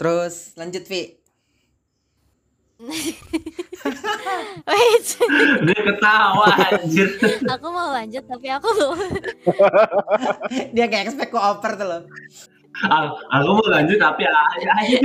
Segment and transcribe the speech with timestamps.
[0.00, 1.12] Terus lanjut Vi.
[4.64, 5.06] Wait,
[5.68, 7.20] Dia ketawa anjir.
[7.44, 8.96] aku mau lanjut tapi aku belum.
[10.74, 12.08] Dia kayak expect ku oper tuh loh.
[12.80, 14.72] Aku, aku mau lanjut tapi aja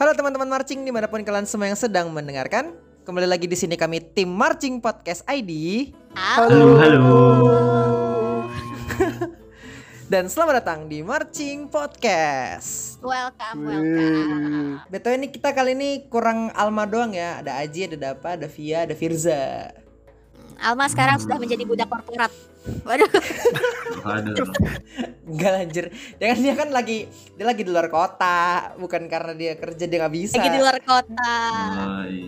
[0.00, 2.72] Halo teman-teman marching di mana pun kalian semua yang sedang mendengarkan.
[3.04, 5.92] Kembali lagi di sini kami tim Marching Podcast ID.
[6.16, 7.75] Halo, halo.
[10.06, 13.02] Dan selamat datang di Marching Podcast.
[13.02, 14.78] Welcome, welcome.
[14.86, 17.42] Betul ini kita kali ini kurang Alma doang ya.
[17.42, 19.74] Ada Aji, ada Dapa, ada Via, ada Firza.
[20.62, 22.30] Alma sekarang sudah menjadi budak korporat.
[22.86, 23.10] Waduh,
[24.06, 24.46] Aduh.
[25.26, 25.84] Enggak lanjut.
[26.22, 29.98] Dia kan dia kan lagi dia lagi di luar kota, bukan karena dia kerja dia
[30.06, 30.38] nggak bisa.
[30.38, 31.34] lagi di luar kota.
[31.82, 32.26] Oh, iya.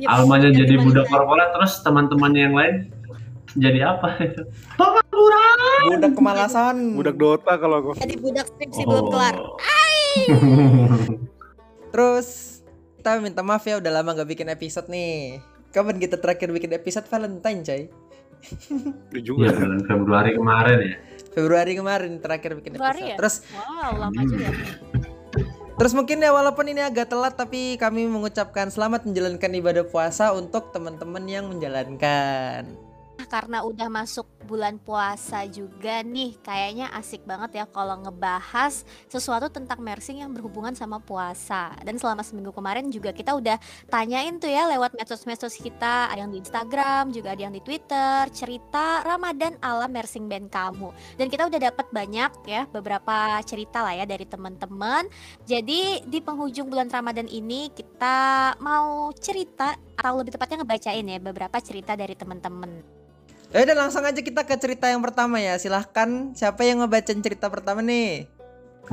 [0.00, 2.76] Tiap- Almanya jadi budak korporat terus teman-temannya yang lain
[3.54, 4.14] jadi apa?
[4.74, 5.58] Pengangguran.
[5.88, 6.76] Budak kemalasan.
[6.94, 7.90] Budak Dota kalau aku.
[7.96, 9.10] Jadi budak skripsi belum Oh.
[9.10, 9.36] kelar.
[11.90, 12.28] Terus
[12.96, 15.40] kita minta maaf ya udah lama gak bikin episode nih.
[15.70, 17.82] Kapan kita terakhir bikin episode Valentine, coy?
[19.10, 19.48] Itu juga.
[19.48, 20.94] Iya, bulan Februari kemarin ya.
[21.30, 23.10] Februari kemarin terakhir bikin Februari episode.
[23.10, 23.16] ya?
[23.16, 24.48] Terus Wow, lama juga.
[25.72, 30.68] terus mungkin ya walaupun ini agak telat tapi kami mengucapkan selamat menjalankan ibadah puasa untuk
[30.70, 32.68] teman-teman yang menjalankan.
[33.26, 39.78] Karena udah masuk bulan puasa juga nih, kayaknya asik banget ya kalau ngebahas sesuatu tentang
[39.82, 41.74] mersing yang berhubungan sama puasa.
[41.84, 46.32] Dan selama seminggu kemarin juga kita udah tanyain tuh ya lewat medsos-medsos kita, ada yang
[46.32, 50.90] di Instagram, juga ada yang di Twitter, cerita Ramadan ala mersing band kamu.
[51.14, 55.06] Dan kita udah dapat banyak ya beberapa cerita lah ya dari teman-teman.
[55.46, 61.56] Jadi di penghujung bulan Ramadan ini kita mau cerita atau lebih tepatnya ngebacain ya beberapa
[61.60, 63.00] cerita dari teman-teman.
[63.50, 65.58] Ya udah langsung aja kita ke cerita yang pertama ya.
[65.58, 68.30] Silahkan siapa yang ngebacain cerita pertama nih?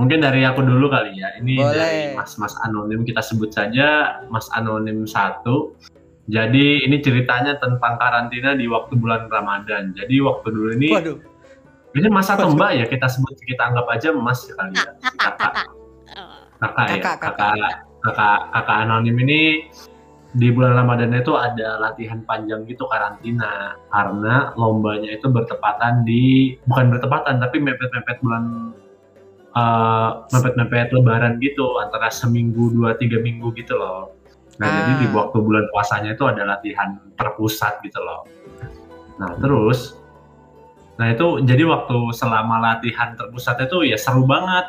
[0.01, 1.29] Mungkin dari aku dulu kali ya.
[1.37, 1.73] Ini Boleh.
[1.77, 5.77] dari Mas-mas anonim kita sebut saja Mas anonim satu.
[6.27, 9.93] Jadi ini ceritanya tentang karantina di waktu bulan Ramadan.
[9.93, 11.17] Jadi waktu dulu ini Waduh.
[11.93, 14.91] ini masa tembak ya kita sebut kita anggap aja Mas ya kali ya.
[15.05, 15.37] kakak Kakak.
[15.37, 15.67] kakak
[16.09, 17.53] Eh, kakak ya Kakak, kakak
[18.01, 19.69] kakak kakak anonim ini
[20.37, 23.73] di bulan Ramadan itu ada latihan panjang gitu karantina.
[23.89, 28.71] Karena lombanya itu bertepatan di bukan bertepatan tapi mepet-mepet bulan
[29.57, 34.13] eh, mepet-mepet lebaran gitu antara seminggu dua tiga minggu gitu loh.
[34.61, 35.25] Nah jadi di Ah.
[35.25, 38.29] waktu bulan puasanya itu ada latihan terpusat gitu loh.
[39.17, 39.97] Nah terus
[40.97, 44.65] nah itu jadi waktu selama latihan terpusat itu ya seru banget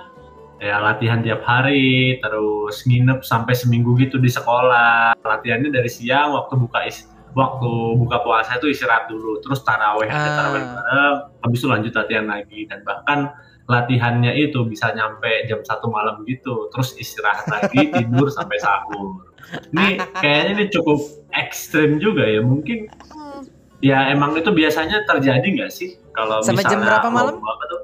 [0.59, 5.15] ya latihan tiap hari terus nginep sampai seminggu gitu di sekolah.
[5.19, 10.19] Latihannya dari siang waktu buka is waktu buka puasa itu istirahat dulu terus taraweh ada
[10.19, 10.35] Ah.
[10.35, 11.17] taraweh bareng.
[11.41, 13.31] Habis itu lanjut latihan lagi dan bahkan
[13.69, 19.23] latihannya itu bisa nyampe jam satu malam gitu terus istirahat lagi tidur sampai sahur.
[19.71, 19.87] Ini
[20.19, 20.99] kayaknya ini cukup
[21.33, 23.41] ekstrim juga ya mungkin hmm,
[23.79, 26.01] ya emang itu biasanya terjadi nggak sih?
[26.11, 27.35] Kalau Sampai jam misalnya berapa malam?
[27.39, 27.81] tuh?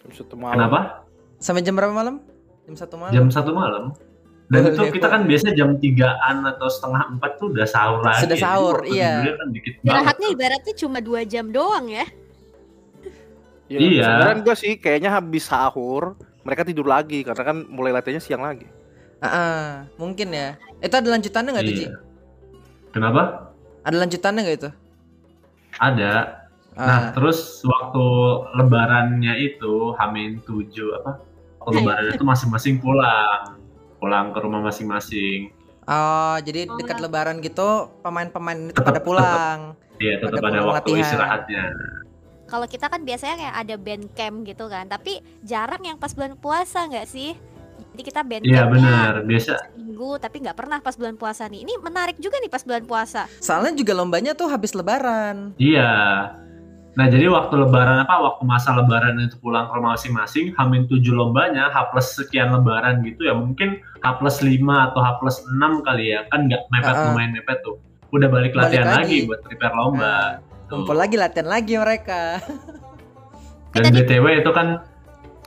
[0.00, 0.54] Jam satu malam.
[0.56, 0.80] kenapa
[1.38, 2.20] Sampai jam berapa malam?
[2.64, 3.12] Jam satu malam.
[3.14, 3.84] jam satu malam
[4.48, 8.24] dan Boleh, itu kita kan biasanya jam tigaan atau setengah empat tuh udah sahur lagi
[8.24, 8.42] Sudah ya.
[8.42, 9.12] Sahur, waktu iya.
[9.36, 10.34] kan dikit istirahatnya tuh.
[10.34, 12.06] ibaratnya cuma dua jam doang ya
[13.68, 14.00] Ya, Iya.
[14.00, 18.64] Sebenarnya enggak sih, kayaknya habis sahur mereka tidur lagi karena kan mulai latihannya siang lagi.
[19.20, 19.64] Ah, ah,
[20.00, 20.56] mungkin ya.
[20.80, 21.84] Itu ada lanjutannya nggak tuh, Ji?
[21.84, 21.92] Iya.
[22.88, 23.52] kenapa
[23.84, 24.70] Ada lanjutannya nggak itu?
[25.76, 26.12] ada
[26.78, 28.04] nah Ah, terus waktu
[28.54, 31.18] lebarannya itu Hamin tujuh apa
[31.58, 31.82] waktu Iya.
[31.82, 33.58] lebaran itu masing-masing pulang
[33.98, 35.50] pulang ke rumah masing-masing
[35.84, 36.78] oh, jadi Oh.
[36.78, 39.58] dekat lebaran gitu pemain-pemain itu Tetap- pada pulang.
[39.98, 41.02] Iya tetap Pada ada waktu latihan.
[41.02, 41.64] istirahatnya
[42.46, 45.12] kalau kita kan biasanya kayak ada band camp gitu kan tapi
[45.42, 47.34] jarang yang pas bulan puasa nggak sih
[47.90, 51.60] jadi kita band iya campnya benar biasa minggu tapi nggak pernah pas bulan puasa nih
[51.60, 55.52] ini menarik juga nih pas bulan puasa Soalnya juga lombanya tuh habis lebaran.
[55.56, 55.90] Iya.
[56.98, 61.14] Nah jadi waktu lebaran apa waktu masa lebaran itu pulang ke rumah masing-masing Hamin tujuh
[61.14, 65.86] lombanya H plus sekian lebaran gitu ya mungkin H plus 5 atau H plus 6
[65.86, 67.06] kali ya kan nggak mepet Uh-uh.
[67.08, 67.78] lumayan mepet tuh
[68.10, 68.98] udah balik Balik latihan lagi.
[69.14, 69.18] lagi.
[69.24, 70.16] buat prepare lomba
[70.66, 70.74] Tuh.
[70.76, 72.20] Kumpul lagi latihan lagi mereka.
[73.72, 74.82] dan btw itu kan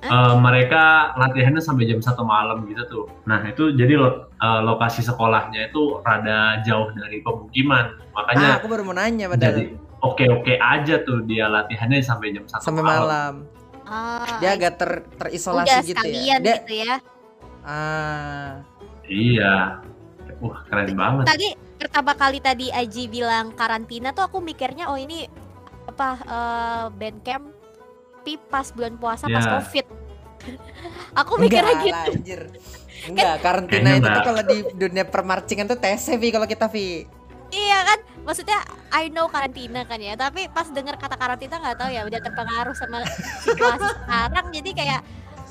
[0.02, 0.84] eh, mereka
[1.16, 6.00] latihannya sampai jam satu malam gitu tuh nah itu jadi lo- eh, lokasi sekolahnya itu
[6.00, 9.52] rada jauh dari pemukiman Ah, makanya aku baru mau nanya padahal.
[9.52, 9.66] jadi
[10.02, 13.46] oke-oke aja tuh dia latihannya sampai jam satu Sampai malam.
[13.84, 16.38] ah, Dia agak ter terisolasi udah gitu ya.
[16.38, 16.96] Dia gitu ya
[17.62, 18.50] ah
[19.04, 19.84] Iya.
[20.40, 21.26] Wah, keren banget.
[21.28, 25.30] tadi pertama kali tadi Aji bilang karantina tuh aku mikirnya oh ini
[25.84, 27.46] apa eh, band camp
[28.16, 29.50] tapi pas bulan puasa pas Ya.
[29.52, 29.86] covid
[31.20, 32.42] aku mikirnya Enggak gitu anjir.
[33.10, 37.06] Enggak, karantina Kayaknya itu tuh kalau di dunia permarcingan tuh TC Vi kalau kita Vi.
[37.52, 38.60] Iya kan maksudnya
[38.92, 42.76] I know karantina kan ya tapi pas dengar kata karantina nggak tahu ya udah terpengaruh
[42.76, 43.04] sama
[43.44, 45.02] situasi sekarang jadi kayak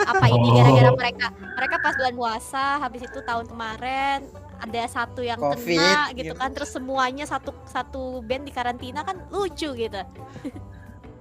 [0.01, 0.57] apa ini Oh.
[0.57, 1.27] gara-gara mereka
[1.61, 4.25] mereka pas bulan puasa habis itu tahun kemarin
[4.61, 6.35] ada satu yang kena Covid, gitu gitu.
[6.37, 10.01] kan terus semuanya satu satu band di karantina kan lucu gitu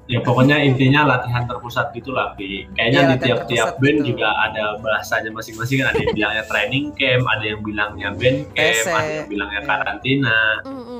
[0.09, 2.33] Ya pokoknya intinya latihan terpusat gitulah.
[2.35, 4.07] Iya, Kayaknya di latihan tiap-tiap band gitu.
[4.09, 5.93] juga ada bahasanya masing-masing kan.
[5.93, 8.89] Ada yang bilangnya training camp, ada yang bilangnya band camp, Tese.
[8.89, 9.69] ada yang bilangnya Iya.
[9.69, 10.37] karantina.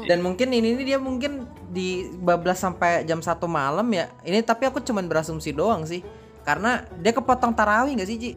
[0.05, 1.31] Dan mungkin ini nih dia mungkin
[1.67, 4.13] di bablas sampai jam satu malam ya.
[4.21, 6.05] Ini tapi aku cuman berasumsi doang sih.
[6.45, 8.31] Karena dia kepotong tarawih nggak sih Ji?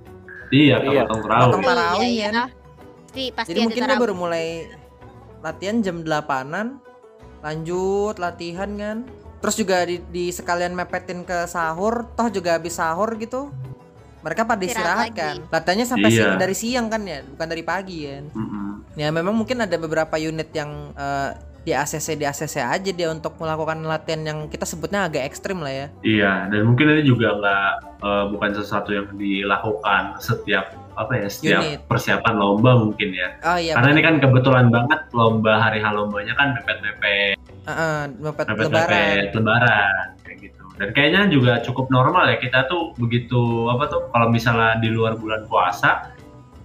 [0.50, 1.04] Iya, Iya.
[1.04, 1.64] kalau Potong tarawih.
[1.69, 2.48] tarawih iya, kan.
[3.04, 4.46] Pasti, pasti Jadi mungkin dia baru mulai
[5.38, 6.80] latihan jam 8-an.
[7.40, 8.98] Lanjut latihan kan.
[9.42, 13.50] Terus juga di, di sekalian mepetin ke sahur, toh juga habis sahur gitu.
[14.22, 15.36] Mereka pada Istirahat kan.
[15.50, 16.18] Latihannya sampai Iya.
[16.22, 18.24] siang dari siang kan ya, bukan dari pagi kan.
[18.30, 18.68] Mm-mm.
[18.94, 23.34] Ya memang mungkin ada beberapa unit yang eh, di ACC di ACC aja dia untuk
[23.38, 25.86] melakukan latihan yang kita sebutnya agak ekstrim lah ya.
[26.02, 31.62] Iya, dan mungkin ini juga nggak eh, bukan sesuatu yang dilakukan setiap apa ya setiap
[31.66, 31.78] Unit.
[31.90, 33.28] persiapan lomba mungkin ya.
[33.42, 33.74] Oh iya.
[33.74, 38.58] Karena ini kan kebetulan banget lomba hari H lombanya kan mepet-mepet Heeh, mepet lebaran.
[38.58, 40.64] mepet-mepet lebaran kayak gitu.
[40.74, 43.38] Dan kayaknya juga cukup normal ya kita tuh begitu
[43.68, 46.10] apa tuh kalau misalnya di luar bulan puasa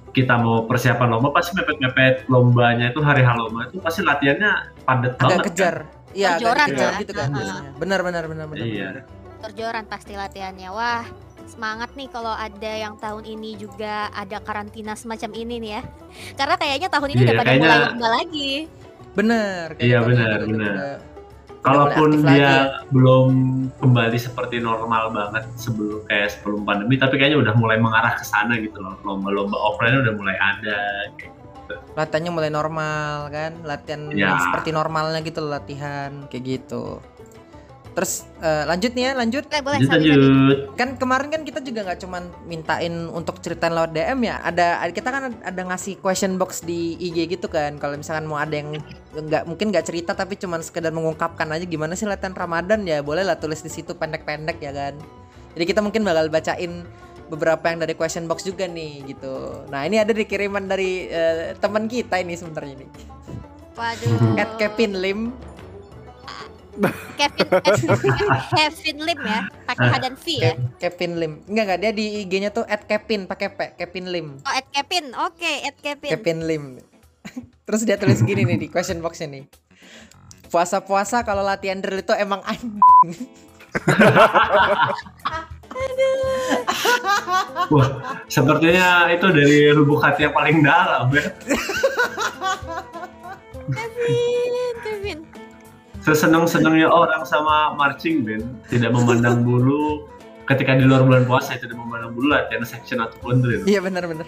[0.10, 4.52] kita mau persiapan lomba pasti mepet-mepet lombanya itu hari H lomba itu pasti latihannya
[4.82, 5.46] padat Agak banget.
[5.46, 5.76] kejar.
[6.10, 6.98] Iya, agak Terjoran kejar ya.
[6.98, 7.30] gitu kan.
[7.30, 7.72] Biasanya.
[7.78, 8.66] Benar benar benar benar.
[8.66, 8.88] Iya.
[8.92, 9.06] benar.
[9.38, 11.06] terjoran pasti latihannya wah
[11.46, 15.82] semangat nih kalau ada yang tahun ini juga ada karantina semacam ini nih ya
[16.34, 18.52] karena kayaknya tahun ini Iya, udah pada kayaknya- mulai lomba lagi
[19.18, 19.74] Benar.
[19.76, 20.72] Iya, gitu, gitu, benar.
[20.72, 21.00] udah-
[21.58, 22.88] Kalaupun dia lagi.
[22.96, 23.30] belum
[23.76, 28.56] kembali seperti normal banget sebelum kayak sebelum pandemi, tapi kayaknya udah mulai mengarah ke sana
[28.56, 28.96] gitu loh.
[29.04, 30.80] Lomba-lomba offline udah mulai ada.
[31.98, 34.30] latihannya mulai normal kan latihan Ya.
[34.30, 37.02] yang seperti normalnya gitu loh, latihan kayak gitu
[37.92, 40.58] terus eh, lanjut nih ya lanjut Oke, boleh Lanjut lanjut.
[40.78, 45.10] kan kemarin kan kita juga nggak cuman mintain untuk ceritain lewat DM ya ada kita
[45.10, 48.78] kan ada ngasih question box di IG gitu kan kalau misalkan mau ada yang
[49.18, 52.86] nggak mungkin nggak cerita tapi cuman sekedar mengungkapkan aja gimana sih latihan Ramadan.
[52.86, 54.94] Ya boleh lah tulis di situ pendek-pendek ya kan?
[55.58, 56.86] Jadi kita mungkin bakal bacain
[57.28, 59.66] beberapa yang dari question box juga nih gitu.
[59.74, 62.90] Nah ini ada di kiriman dari eh, teman kita ini sebenarnya nih
[63.78, 64.42] waduh.
[64.42, 65.20] At Kevin Lim.
[67.18, 67.50] Kevin
[68.54, 70.54] Kevin Lim ya pakai H dan V ya?
[70.78, 71.34] Kevin Lim.
[71.50, 74.28] Enggak enggak dia di IG-nya tuh at Kevin pakai P Kevin Lim.
[74.46, 75.14] Oh at Kevin.
[75.18, 76.10] Oke at Kevin.
[76.14, 76.64] Kevin Lim.
[77.68, 79.46] Terus dia tulis gini nih di question box-nya nih.
[80.48, 82.80] Puasa-puasa kalau latihan drill itu emang anjing.
[87.68, 87.90] Wah,
[88.32, 91.28] sepertinya itu dari lubuk hati yang paling dalam ya.
[93.68, 95.20] Kevin Kevin
[96.00, 100.08] Seseneng-senengnya orang sama marching band, tidak memandang bulu
[100.48, 103.68] ketika di luar bulan puasa tidak memandang bulu latihan section ataupun drill.
[103.68, 104.24] Iya benar-benar.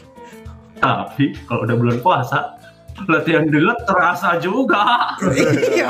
[0.84, 2.60] Tapi kalau udah bulan puasa,
[3.06, 5.16] latihan drill terasa juga.
[5.24, 5.90] Iya.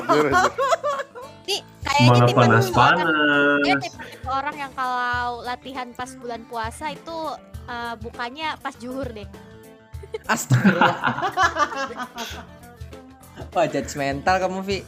[1.46, 3.82] nih kayaknya Malah dia panas-panas.
[3.82, 7.18] tipe orang yang kalau latihan pas bulan puasa itu
[7.66, 9.26] eh, bukannya pas juhur deh
[10.26, 10.98] Astagfirullah.
[13.50, 14.80] Wah, judgmental kamu, Vi.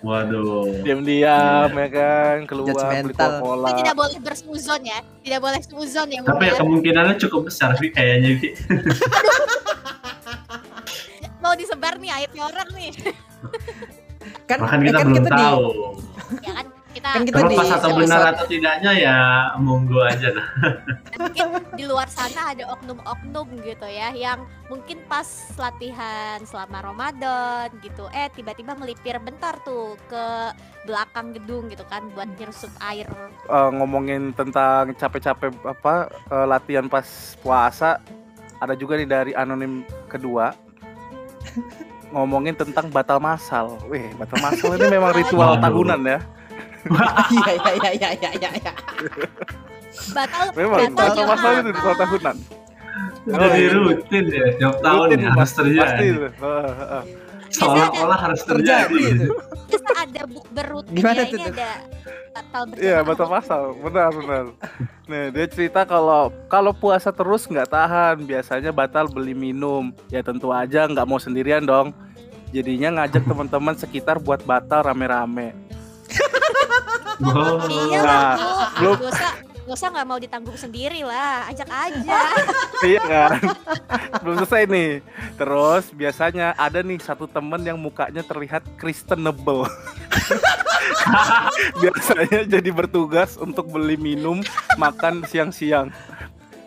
[0.00, 0.80] Waduh.
[0.80, 3.30] Diam-diam ya kan keluar beli Judgmental.
[3.36, 3.68] Coca-Cola.
[3.68, 7.92] Itu tidak boleh bersuzon ya tidak boleh suzon ya Tapi ya kemungkinannya cukup besar sih
[7.92, 8.40] kayaknya.
[11.80, 12.92] Disebar nih aibnya orang nih
[14.44, 15.64] Kan, Bahkan kita kan belum kita di tahu.
[16.38, 19.16] ya kan kita Kan kita Terlepas di- atau benar atau tidaknya ya
[19.56, 20.46] monggo aja lah.
[21.16, 25.24] mungkin di luar sana ada oknum-oknum gitu ya yang mungkin pas
[25.56, 30.24] latihan selama Ramadan gitu eh tiba-tiba melipir bentar tuh ke
[30.84, 33.08] belakang gedung gitu kan buat nyersup air
[33.46, 35.94] Eh, ngomongin tentang capek-capek apa
[36.28, 37.06] eh, latihan pas
[37.38, 38.04] puasa
[38.58, 40.52] ada juga nih dari anonim kedua
[42.10, 43.78] ngomongin tentang batal masal.
[43.86, 45.62] Wih, batal masal ini memang ritual Waduh.
[45.62, 46.18] tahunan ya.
[47.30, 48.72] Iya, iya, iya, iya, iya, iya, iya.
[50.16, 52.36] batal Memang batal batal masal itu ritual tahunan.
[53.20, 55.36] Jadi rutin ya tiap tahun Rutin, ya Mas.
[55.38, 55.80] harus terjadi.
[55.84, 56.28] Pasti itu.
[56.40, 57.02] Heeh, heeh.
[57.50, 59.14] Seolah-olah harus Terjadi terjadi.
[59.16, 59.26] itu.
[59.70, 61.70] biasa ada bukber rutin Gimana ya, tuh ada
[62.30, 63.62] batal Iya, batal masal.
[63.76, 64.44] Benar, benar.
[65.04, 69.90] Nih, dia cerita kalau kalau puasa terus nggak tahan, biasanya batal beli minum.
[70.06, 71.90] Ya tentu aja nggak mau sendirian dong.
[72.50, 75.54] Jadinya ngajak teman-teman sekitar buat batal rame-rame.
[77.20, 77.60] Oh.
[77.68, 78.32] Iya Nah,
[78.76, 79.00] belum-
[79.70, 82.18] dosa Gak usah nggak mau ditanggung sendiri lah, ajak aja.
[82.90, 83.38] iya kan?
[84.18, 84.90] Belum selesai nih.
[85.38, 89.70] Terus biasanya ada nih satu temen yang mukanya terlihat Kristenable
[91.80, 94.42] biasanya jadi bertugas untuk beli minum
[94.74, 95.94] makan siang-siang.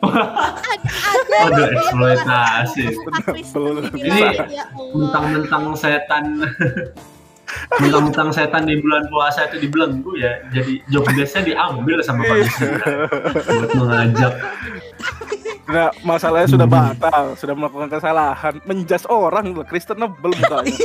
[0.04, 2.84] Ada eksploitasi.
[2.92, 4.48] dibilang, bisa.
[4.48, 6.44] ya mentang-mentang setan
[7.78, 13.70] mentang-mentang setan di bulan puasa itu dibelenggu ya jadi job desknya diambil sama polisi buat
[13.74, 14.34] mengajak.
[15.64, 20.76] Nah, masalahnya sudah batal, sudah melakukan kesalahan, menjas orang loh, Kristenable mukanya.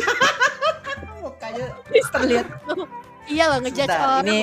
[1.19, 1.67] Mukanya
[2.15, 2.47] terlihat.
[3.27, 4.23] Iya loh ngejudge orang.
[4.25, 4.39] ini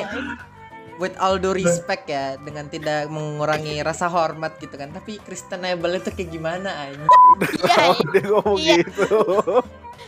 [0.95, 4.91] with all due respect ya dengan tidak mengurangi rasa hormat gitu kan.
[4.91, 7.07] Tapi Kristenable itu kayak gimana anjing?
[7.07, 8.75] Iya, Oh, dia ngomong Iya.
[8.83, 9.19] gitu.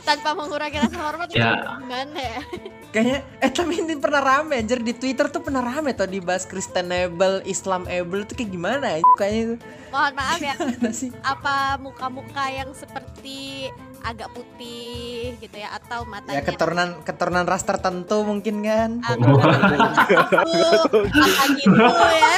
[0.07, 1.75] Tanpa mengurangi rasa hormat itu Ya.
[1.75, 2.39] gimana ya?
[2.87, 4.79] kayaknya eh tapi ini pernah rame anjir.
[4.79, 9.13] Di Twitter tuh pernah rame tuh dibahas Kristenable Islamable itu kayak gimana anjing?
[9.13, 9.55] kayaknya itu.
[9.91, 10.55] Mohon maaf ya,
[10.95, 11.11] sih?
[11.19, 13.67] Apa muka-muka yang seperti
[14.01, 15.75] agak putih gitu ya?
[15.75, 18.89] Atau matanya ya keturunan keturunan ras tertentu mungkin kan?
[19.03, 21.83] Atau apa gitu
[22.15, 22.35] ya.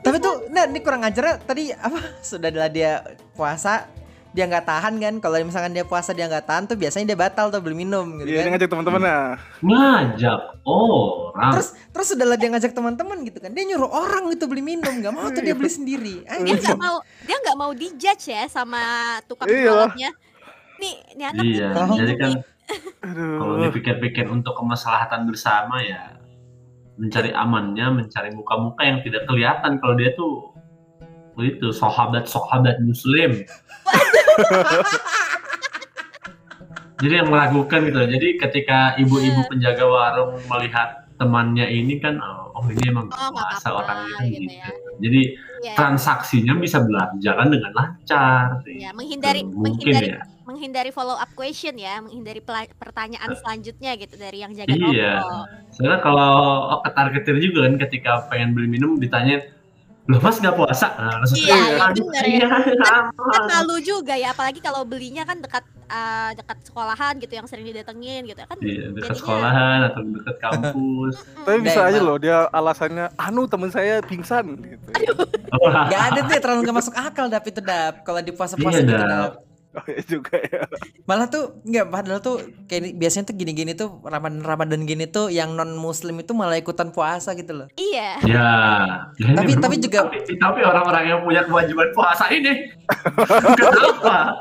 [0.00, 2.18] tapi tuh nah ini kurang ajar tadi apa?
[2.20, 3.86] Sudahlah dia puasa
[4.30, 5.14] dia nggak tahan kan?
[5.18, 8.26] Kalau misalkan dia puasa dia nggak tahan tuh biasanya dia batal tuh beli minum gitu
[8.26, 8.50] Iya, dia kan?
[8.54, 9.18] ngajak teman-temannya.
[9.60, 11.52] ngajak orang.
[11.54, 13.50] Terus terus sudahlah dia ngajak teman-teman gitu kan.
[13.50, 14.92] Dia nyuruh orang itu beli minum.
[14.92, 16.16] Nggak mau tuh dia beli sendiri.
[16.46, 18.80] Dia nggak mau dia nggak mau dijudge ya sama
[19.26, 19.62] tukang Iya.
[19.66, 20.10] jualannya.
[20.80, 22.30] Nih, nih anak iya nih, jadi kan
[23.04, 23.36] Aduh.
[23.36, 26.16] kalau dipikir-pikir untuk kemaslahatan bersama ya
[26.96, 29.76] mencari amannya mencari muka-muka yang tidak kelihatan.
[29.76, 30.56] Kalau dia tuh
[31.44, 33.40] itu sahabat sahabat muslim
[37.02, 42.88] jadi yang meragukan gitu jadi ketika ibu-ibu penjaga warung melihat temannya ini kan oh, ini
[42.88, 43.32] emang Oh,
[43.76, 44.68] orang ini gitu gitu, ya.
[45.00, 45.22] jadi
[45.64, 48.80] ya, transaksinya bisa berjalan dengan lancar sih.
[48.80, 50.20] ya, menghindari mungkin menghindari ya
[50.50, 52.42] menghindari follow up question ya, menghindari
[52.74, 55.22] pertanyaan selanjutnya gitu dari yang jaga Iya.
[55.22, 55.38] toko.
[55.70, 56.32] Soalnya kalau
[56.74, 59.46] oh, ketar-ketir juga kan ketika pengen beli minum ditanya
[60.10, 62.30] loh mas nggak puasa nah, langsung Iya, iya, "Aduh, bener ya.
[62.34, 67.32] iya, Kan aman." malu juga ya, apalagi kalau belinya kan dekat eh, dekat sekolahan gitu
[67.32, 68.56] yang sering didatengin gitu kan.
[68.58, 71.14] Iya, dekat jadinya- sekolahan atau dekat kampus
[71.46, 74.90] Tapi bisa Deh, aja loh dia alasannya anu temen saya pingsan gitu.
[75.56, 78.84] Wah, nggak ada tuh terlalu nggak masuk akal dap itu dap kalau di puasa-puasa Iya,
[78.84, 79.32] gitu Dap.
[79.70, 80.66] Oh ya juga ya.
[81.04, 85.54] malah tuh nggak padahal tuh kayak biasanya tuh gini-gini tuh ramadan ramadan gini tuh yang
[85.54, 88.18] non muslim itu malah ikutan puasa gitu loh Iya.
[88.20, 88.50] ya,
[89.14, 92.66] ya Tapi- tapi juga- tapi, tapi orang-orang yang punya kewajiban puasa ini
[93.54, 94.34] kenapa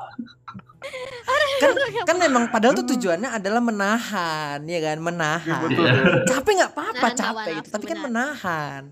[1.59, 1.71] kan
[2.05, 5.85] kan memang padahal tuh tujuannya adalah menahan ya kan menahan Betul.
[5.85, 6.23] Iya.
[6.25, 8.83] capek nggak apa-apa capek gitu nafsu, tapi kan menahan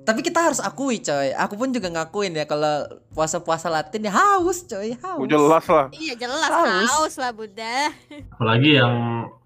[0.00, 4.64] tapi kita harus akui coy aku pun juga ngakuin ya kalau puasa-puasa latin ya haus
[4.64, 5.86] coy haus Oh, jelas lah.
[5.92, 6.88] Iya jelas Haus.
[6.88, 7.92] haus lah Bunda.
[8.32, 8.94] apalagi yang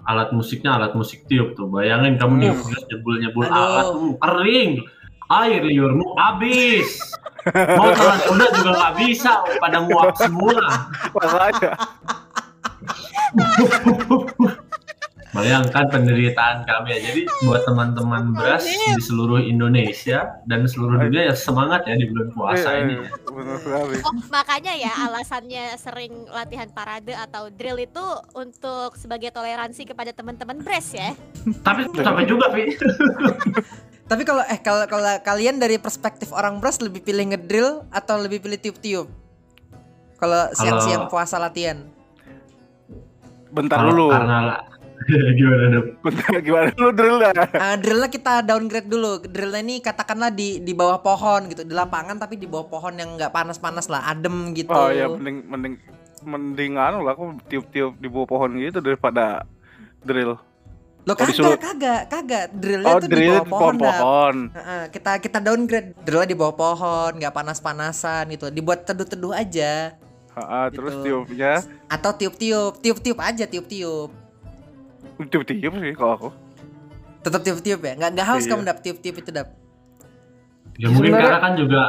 [0.02, 2.70] alat musiknya alat musik tiup tuh bayangin kamu nih Uh.
[2.86, 3.52] nyebul nyebul Aduh.
[3.52, 4.72] alat uh, kering
[5.26, 7.00] air liurmu habis
[7.74, 10.54] mau telan kuda juga nggak bisa pada nguap semua
[11.10, 11.72] Makanya.
[15.34, 21.34] bayangkan penderitaan kami ya jadi buat teman-teman beras di seluruh Indonesia dan seluruh dunia ya
[21.34, 23.10] semangat ya di bulan puasa ini ya.
[23.26, 23.94] Benar sekali.
[24.00, 30.62] Oh makanya ya alasannya sering latihan parade atau drill itu untuk sebagai toleransi kepada teman-teman
[30.62, 31.12] Bres ya.
[31.60, 32.70] tapi sampai juga Vi
[34.10, 38.38] tapi kalau eh kalau kalau kalian dari perspektif orang beras lebih pilih ngedrill atau lebih
[38.38, 39.08] pilih tiup-tiup
[40.14, 41.88] kalau siang-siang puasa latihan
[43.48, 44.06] Bentar Kalau- dulu.
[44.10, 44.38] karena
[45.38, 45.86] gimana dong
[46.46, 47.32] gimana dulu drill dah.
[47.52, 49.20] Ah, drillnya kita downgrade dulu.
[49.20, 53.14] Drillnya ini katakanlah di di bawah pohon gitu, di lapangan tapi di bawah pohon yang
[53.14, 54.70] nggak panas-panas lah, adem gitu.
[54.70, 55.74] Oh ya mending mending
[56.22, 59.44] mending anu lah aku tiup-tiup di bawah pohon gitu daripada
[60.00, 60.40] drill.
[61.04, 62.44] Lo kagak, disuruh- kagak, kagak.
[62.50, 63.74] Drillnya Oh tuh di drill bawah di pohon.
[63.76, 63.92] Dap.
[63.92, 64.36] pohon-pohon.
[64.56, 68.48] Heeh, kita kita downgrade drillnya di bawah pohon, nggak panas-panasan gitu.
[68.48, 70.00] Dibuat teduh-teduh aja.
[70.34, 71.04] Heeh, terus Gitu.
[71.04, 74.23] tiupnya Atau tiup-tiup, tiup-tiup aja, tiup-tiup.
[75.22, 76.28] Tiup-tiup sih kalau aku.
[77.20, 77.92] Tetap tiup-tiup ya.
[77.96, 78.50] Nggak nggak haus Iya.
[78.50, 79.48] kamu dap tiup-tiup itu dap.
[80.74, 81.82] ya mungkin Sebenarnya- karena kan juga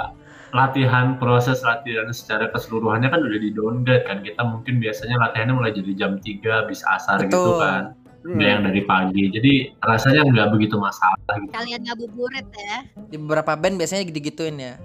[0.53, 5.74] latihan proses latihan secara keseluruhannya kan udah di downgrade kan kita mungkin biasanya latihannya mulai
[5.74, 7.60] jadi jam 3 habis asar gitu Betul.
[7.60, 7.84] kan
[8.25, 12.77] nggak yang dari pagi jadi rasanya nggak begitu masalah gitu Kalian ngabuburit ya.
[13.05, 14.77] Di beberapa band biasanya digituin ya.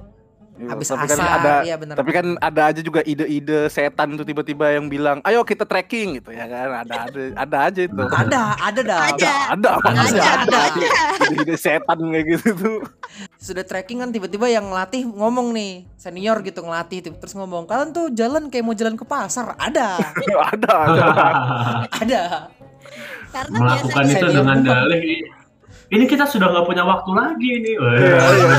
[0.61, 1.97] Iya, habis tapi kan asar ada iya bener.
[1.97, 6.31] tapi kan ada aja juga ide-ide setan tuh tiba-tiba yang bilang ayo kita trekking gitu
[6.31, 6.85] ya kan.
[6.85, 7.97] Ada ada ada aja itu.
[7.97, 9.01] Ada ada dah.
[9.09, 9.33] Ada.
[9.49, 11.33] ada ada Ada, ada, ada.
[11.33, 12.79] ide setan kayak gitu tuh.
[13.37, 17.91] Sudah trekking kan tiba-tiba yang ngelatih ngomong nih senior gitu ngelatih tiba- terus ngomong kalian
[17.91, 19.57] tuh jalan kayak mau jalan ke pasar.
[19.57, 19.97] Ada.
[20.53, 21.07] Ada ada.
[22.05, 22.23] Ada.
[23.31, 25.09] Karena Melakukan biasanya itu dengan dalih
[25.91, 27.75] ini kita sudah nggak punya waktu lagi nih.
[27.83, 27.95] Wah.
[27.99, 28.51] Iya, iya.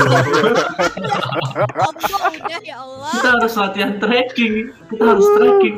[2.44, 3.10] Udah ya Allah.
[3.16, 4.54] Kita harus latihan trekking.
[4.92, 5.76] Kita harus trekking.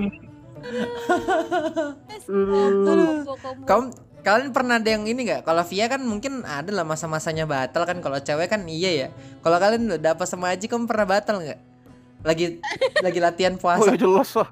[3.62, 3.84] Kamu
[4.24, 8.00] kalian pernah ada yang ini nggak kalau Via kan mungkin ada lah masa-masanya batal kan
[8.00, 9.08] kalau cewek kan iya ya
[9.44, 11.60] kalau kalian udah apa sama Aji kamu pernah batal nggak
[12.24, 12.56] lagi
[13.04, 14.48] lagi latihan oh puasa ya jelas lah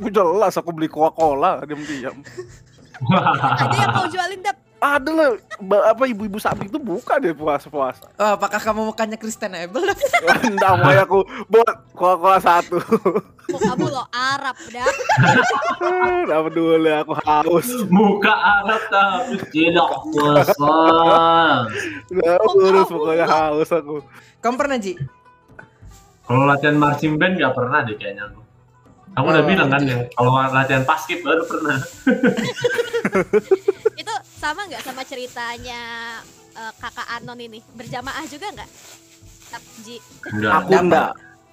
[0.00, 2.24] Oh, jelas aku beli Coca-Cola diam-diam
[3.04, 4.69] Ada yang mau jualin dap.
[4.80, 5.28] Ada lah
[5.92, 9.84] apa ibu-ibu sapi itu buka deh puasa-puasa oh, apakah kamu mukanya Kristen Abel
[10.48, 11.20] Enggak mau ya aku
[11.52, 12.80] buat Coca-Cola satu
[13.50, 14.94] kamu lo Arab dap.
[16.24, 20.74] Enggak peduli aku haus Muka Arab tapi tidak puasa.
[22.08, 24.00] Enggak urus pokoknya haus aku
[24.40, 24.96] kamu pernah Ji
[26.24, 28.40] Kalau latihan marching band nggak pernah deh kayaknya aku.
[29.10, 31.78] Kamu udah Oh, bilang kan ya, kalau latihan basket baru pernah.
[34.40, 35.82] Sama nggak sama ceritanya
[36.56, 37.60] eh, kakak Anon ini?
[37.76, 38.70] Berjamaah juga nggak?
[39.84, 40.00] Ji.
[40.32, 40.52] Enggak.
[40.64, 41.10] aku enggak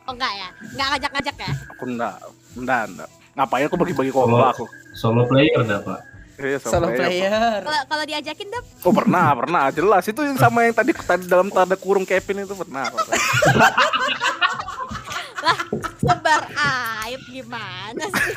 [0.07, 0.49] Oh enggak ya?
[0.71, 1.51] Enggak ngajak-ngajak ya?
[1.75, 2.15] aku enggak
[2.55, 4.65] enggak enggak ngapain aku bagi-bagi Coca-Cola aku
[4.97, 5.99] Solo player dah pak.
[6.41, 10.73] Iya, solo player Kalau kalau diajakin dap, Oh pernah, pernah, jelas itu yang sama yang
[10.73, 12.89] tadi tadi dalam tanda kurung Kevin itu pernah.
[12.89, 13.13] pernah.
[15.45, 15.59] lah
[16.01, 16.41] sebar
[17.05, 18.33] aib gimana sih?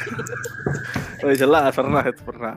[1.24, 2.56] Oh, jelas pernah itu pernah.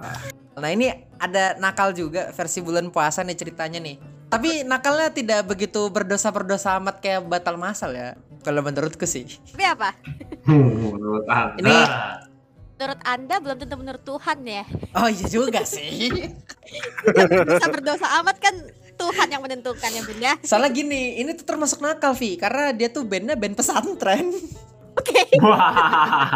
[0.53, 3.97] Nah ini ada nakal juga versi bulan puasa nih ceritanya nih.
[4.27, 8.17] Tapi nakalnya tidak begitu berdosa-berdosa amat kayak batal masal ya.
[8.41, 9.29] Kalau menurutku sih.
[9.53, 9.93] Tapi apa?
[10.43, 11.57] Hmm, menurut anda.
[11.57, 12.31] Ini-
[12.73, 14.63] Menurut anda belum tentu menurut Tuhan ya.
[14.91, 16.09] Oh iya juga sih.
[17.47, 18.51] Bisa berdosa amat kan
[18.93, 20.31] Tuhan yang menentukan ya bunda.
[20.43, 24.35] Soalnya gini, ini tuh termasuk nakal Vi, karena dia tuh bandnya band pesantren.
[24.93, 25.21] Oke.
[25.43, 26.29] Wah,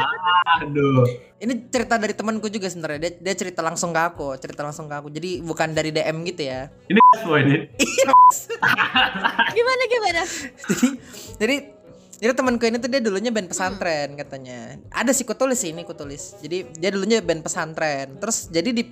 [0.62, 1.06] aduh.
[1.38, 3.00] Ini cerita dari temanku juga sebenarnya.
[3.08, 5.08] Dia, dia cerita langsung ke aku, cerita langsung ke aku.
[5.14, 6.74] Jadi bukan dari DM gitu ya.
[6.90, 7.70] Ini semua ini.
[9.58, 10.22] Gimana gimana?
[11.38, 11.56] jadi
[12.18, 14.82] jadi jadi temanku ini tuh dia dulunya band pesantren katanya.
[14.90, 16.34] Ada sih kutulis sih ini kutulis.
[16.42, 18.18] Jadi dia dulunya band pesantren.
[18.18, 18.84] Terus jadi di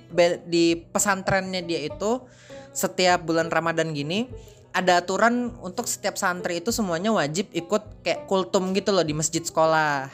[0.46, 2.22] di pesantrennya dia itu
[2.70, 4.30] setiap bulan Ramadan gini
[4.76, 9.40] ada aturan untuk setiap santri itu semuanya wajib ikut kayak kultum gitu loh di masjid
[9.40, 10.12] sekolah.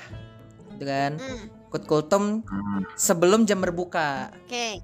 [0.79, 1.18] Gitu kan.
[1.66, 2.46] Ikut kultum
[2.94, 4.31] sebelum jam berbuka.
[4.46, 4.79] Oke.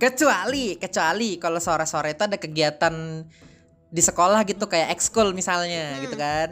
[0.00, 2.94] Kecuali kecuali kalau sore-sore itu ada kegiatan
[3.90, 6.02] di sekolah gitu kayak ekskul misalnya Hmm.
[6.08, 6.48] gitu kan.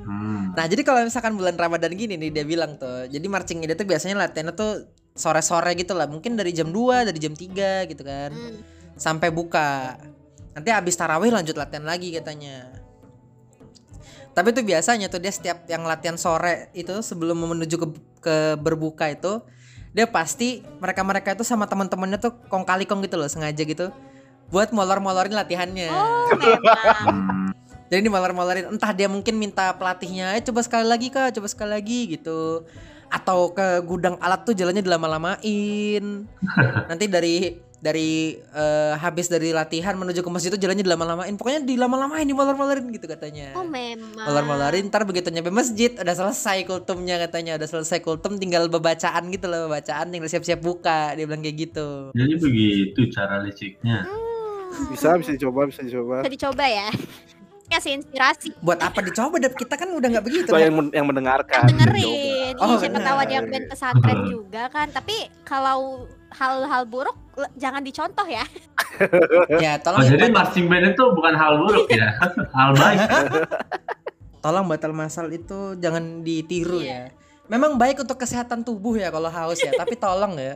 [0.00, 0.56] Hmm.
[0.56, 3.84] Nah jadi kalau misalkan bulan Ramadan gini nih dia bilang tuh Jadi marching dia tuh
[3.84, 8.32] biasanya latihannya tuh sore-sore gitu lah Mungkin dari jam 2, dari jam 3 gitu kan
[8.32, 8.64] Hmm.
[8.96, 10.00] Sampai buka
[10.54, 12.80] Nanti habis tarawih lanjut latihan lagi katanya.
[14.30, 17.88] Tapi tuh biasanya tuh dia setiap yang latihan sore itu sebelum menuju ke,
[18.22, 19.42] ke berbuka itu
[19.90, 23.90] Dia pasti mereka-mereka itu sama teman-temannya tuh kong kali kong gitu loh sengaja gitu
[24.54, 25.90] Buat molor-molorin latihannya.
[25.90, 27.50] Oh memang.
[27.90, 32.18] Jadi dimolor-molorin entah dia mungkin minta pelatihnya eh coba sekali lagi kak coba sekali lagi
[32.18, 32.62] gitu.
[33.10, 36.26] Atau ke gudang alat tuh jalannya dilama-lamain.
[36.86, 42.28] Nanti dari dari eh, habis dari latihan menuju ke masjid itu jalannya dilama-lamain pokoknya dilama-lamain
[42.28, 44.20] dimolor-molorin gitu katanya Oh memang.
[44.20, 49.48] molor-molorin ntar begitu nyampe masjid udah selesai kultumnya katanya udah selesai kultum tinggal bacaan gitu
[49.48, 54.04] loh bacaan tinggal siap-siap buka dia bilang kayak gitu Jadi begitu cara liciknya.
[54.04, 54.92] Hmm.
[54.94, 56.22] Bisa bisa dicoba, bisa dicoba.
[56.22, 56.88] Bisa dicoba ya.
[57.70, 58.50] Kasih inspirasi.
[58.58, 59.54] buat apa dicoba Dap?
[59.54, 60.58] kita kan udah nggak begitu Dap.
[60.58, 61.62] yang men- yang mendengarkan.
[61.62, 62.54] Kan dengerin.
[62.58, 64.90] Oh, siapa tahu ada yang band pesantren juga kan.
[64.90, 67.14] Tapi kalau hal-hal buruk
[67.54, 68.42] jangan dicontoh ya.
[69.64, 72.10] ya Oh, tolong ya, jadi marching band itu bukan hal buruk ya,
[72.58, 72.98] hal baik.
[74.44, 76.90] tolong batal masal itu jangan ditiru Iya.
[76.90, 77.02] ya.
[77.46, 80.54] Memang baik untuk kesehatan tubuh ya kalau haus ya, tapi tolong ya.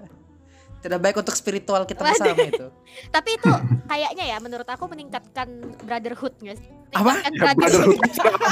[0.84, 2.68] Tidak baik untuk spiritual kita bersama itu.
[3.16, 3.48] Tapi itu
[3.88, 5.48] kayaknya ya menurut aku meningkatkan
[5.80, 6.60] brotherhood sih?
[6.92, 7.24] Apa?
[7.24, 7.96] Ya, brotherhood.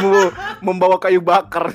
[0.66, 1.68] membawa kayu bakar.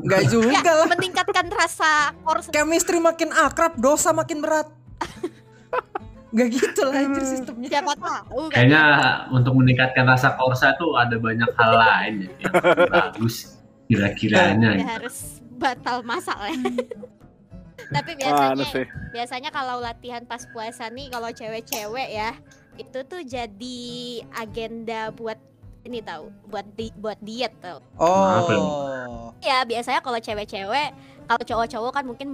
[0.00, 0.88] Enggak Ya, juga lah.
[0.88, 4.72] meningkatkan rasa kors Chemistry makin akrab, dosa makin berat.
[6.28, 7.68] Gak gitu lah anjir sistemnya.
[7.72, 8.56] siapa tahu kan.
[8.56, 8.82] Kayaknya
[9.32, 12.52] untuk meningkatkan rasa korsa tuh ada banyak hal lain ya, yang
[13.00, 13.56] bagus
[13.88, 14.70] kira-kiranya.
[14.72, 14.88] Ya, gitu.
[14.92, 15.16] harus
[15.56, 16.56] batal masal ya.
[17.78, 18.86] Tapi Mana biasanya sih?
[19.14, 22.34] biasanya kalau latihan pas puasa nih kalau cewek-cewek ya
[22.78, 23.80] itu tuh jadi
[24.34, 25.38] agenda buat
[25.86, 27.80] ini tahu buat di, buat diet tau.
[27.96, 29.32] Oh.
[29.40, 30.90] Ya biasanya kalau cewek-cewek,
[31.30, 32.28] kalau cowok-cowok kan mungkin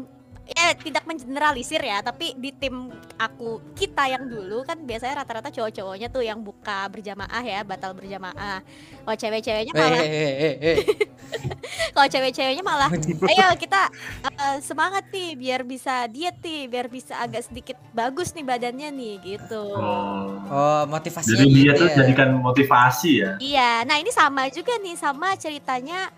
[0.45, 6.13] ya tidak mengeneralisir ya, tapi di tim aku kita yang dulu kan biasanya rata-rata cowok-cowoknya
[6.13, 8.61] tuh yang buka berjamaah ya, batal berjamaah.
[9.05, 10.77] Kalau cewek-ceweknya Eh, malah eh, eh, eh, eh.
[11.97, 12.93] kalau cewek-ceweknya malah
[13.33, 13.89] ayo kita
[14.29, 19.15] eh, semangat nih biar bisa diet nih, biar bisa agak sedikit bagus nih badannya nih
[19.25, 19.65] gitu.
[19.73, 20.37] Oh.
[20.45, 21.97] Oh, motivasinya Jadi dia tuh ya.
[22.05, 23.31] jadikan motivasi ya.
[23.41, 26.13] Iya, nah ini sama juga nih sama ceritanya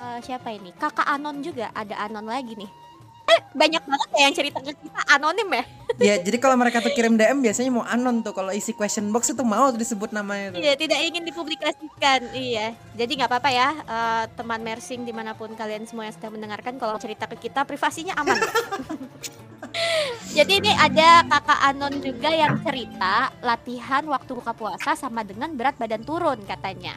[0.00, 0.72] eh, siapa ini?
[0.72, 2.87] Kakak Anon juga ada Anon lagi nih.
[3.28, 5.64] Eh, banyak banget ya yang cerita ke kita anonim ya.
[5.98, 8.32] Ya, jadi kalau mereka tuh kirim DM biasanya mau anon tuh.
[8.32, 10.64] Kalau isi question box itu mau tuh disebut namanya tuh.
[10.64, 12.32] Iya, tidak ingin dipublikasikan.
[12.32, 16.40] Iya, jadi nggak apa-apa ya eh, teman mersing di mana pun kalian semua yang sedang
[16.40, 18.38] mendengarkan kalau cerita ke kita privasinya aman.
[20.38, 25.76] jadi ini ada kakak Anon juga yang cerita latihan waktu buka puasa sama dengan berat
[25.76, 26.96] badan turun katanya.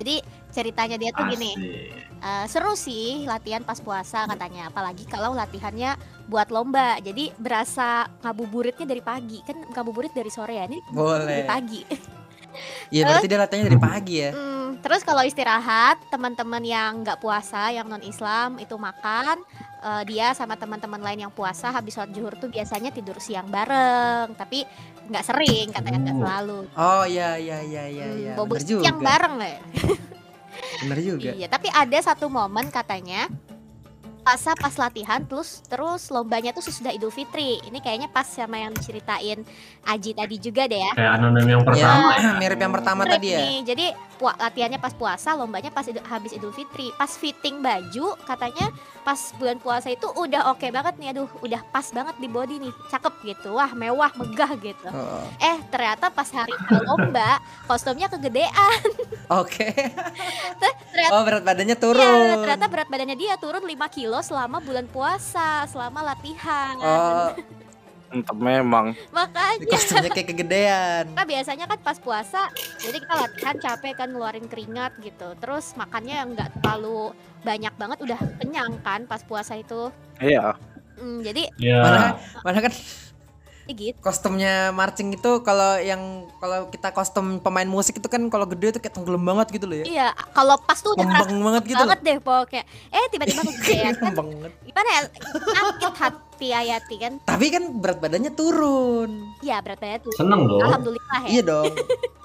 [0.00, 1.52] Jadi ceritanya dia tuh gini.
[1.52, 2.08] Asik.
[2.20, 8.84] Eh, seru sih latihan pas puasa katanya apalagi kalau latihannya buat lomba jadi berasa ngabuburitnya
[8.84, 11.48] dari pagi kan ngabuburit dari sore ya ini dari Boleh.
[11.48, 11.80] pagi
[12.90, 14.30] Iya, berarti dia latihannya dari pagi ya.
[14.30, 19.40] Hmm, terus kalau istirahat teman-teman yang nggak puasa yang non Islam itu makan
[19.80, 24.34] eh, dia sama teman-teman lain yang puasa habis sholat zuhur tuh biasanya tidur siang bareng
[24.34, 24.66] tapi
[25.06, 26.20] nggak sering katanya nggak Oh.
[26.20, 28.32] selalu Oh, iya iya iya iya Hmm, iya.
[28.34, 29.60] bobo siang bareng lah ya.
[30.84, 31.30] Bener juga.
[31.34, 33.28] Iya, tapi ada satu momen katanya
[34.20, 37.58] puasa pas latihan terus terus lombanya tuh sesudah Idul Fitri.
[37.64, 39.42] Ini kayaknya pas sama yang diceritain
[39.88, 40.92] Aji tadi juga deh ya.
[40.92, 42.32] Kayak anonim yang pertama ya.
[42.36, 43.38] mirip yang pertama Mirip tadi ya.
[43.40, 43.56] nih.
[43.64, 43.86] Jadi
[44.20, 46.92] pua- latihannya pas puasa, lombanya pas idu- habis Idul Fitri.
[46.92, 48.68] Pas fitting baju katanya
[49.00, 51.08] pas bulan puasa itu udah oke banget nih.
[51.10, 52.72] Aduh, udah pas banget di body nih.
[52.86, 53.56] Cakep gitu.
[53.56, 54.86] Wah, mewah, megah gitu.
[54.86, 56.52] Oh, Eh, ternyata pas hari
[56.84, 58.80] lomba kostumnya kegedean.
[59.40, 59.72] Oke.
[60.52, 62.36] ternyata Oh, berat badannya turun.
[62.36, 66.76] ternyata berat badannya dia turun 5 kilo selama bulan puasa, selama latihan.
[66.76, 67.30] Oh,
[68.10, 68.90] Entah memang.
[69.14, 71.04] Makanya kostumnya kayak kegedean.
[71.14, 72.50] kita biasanya kan pas puasa,
[72.82, 75.38] jadi kita latihan capek kan ngeluarin keringat gitu.
[75.38, 77.14] Terus makannya yang nggak terlalu
[77.46, 79.94] banyak banget, udah kenyang kan pas puasa itu.
[80.18, 80.58] Iya.
[80.98, 81.80] Hmm, jadi Ya.
[81.80, 82.08] Mana
[82.42, 82.72] mana kan
[83.70, 83.94] gitu.
[84.02, 88.80] kostumnya marching itu kalau yang kalau kita kostum pemain musik itu kan kalau gede tuh
[88.82, 89.84] kayak tenggelam banget gitu loh ya.
[89.86, 91.86] Iya, kalau pas tuh udah banget gitu loh.
[91.86, 92.62] banget deh pokoknya.
[92.90, 94.12] Eh tiba-tiba kegedean kan.
[94.18, 94.52] Banget.
[94.66, 95.00] Gimana ya?
[95.54, 97.12] Sakit hati Ayati kan.
[97.20, 99.36] Tapi kan berat badannya turun.
[99.44, 100.12] Iya, berat badannya tuh.
[100.16, 100.64] Seneng dong.
[100.64, 101.30] Alhamdulillah ya.
[101.30, 101.72] Iya dong.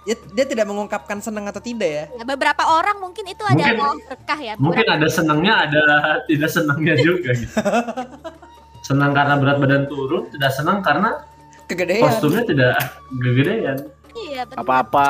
[0.08, 2.06] dia, dia tidak mengungkapkan senang atau tidak ya.
[2.16, 4.54] Ya, Beberapa orang mungkin itu ada Mungkin- mau berkah ya.
[4.56, 5.82] Mungkin ada senangnya, ada
[6.24, 7.52] tidak senangnya juga gitu.
[8.86, 11.18] Senang karena berat badan turun, tidak senang karena
[11.66, 12.06] Kegedean.
[12.06, 12.78] kostumnya tidak
[13.10, 13.78] kegedean.
[14.14, 14.62] Iya, benar.
[14.62, 15.10] Apa-apa.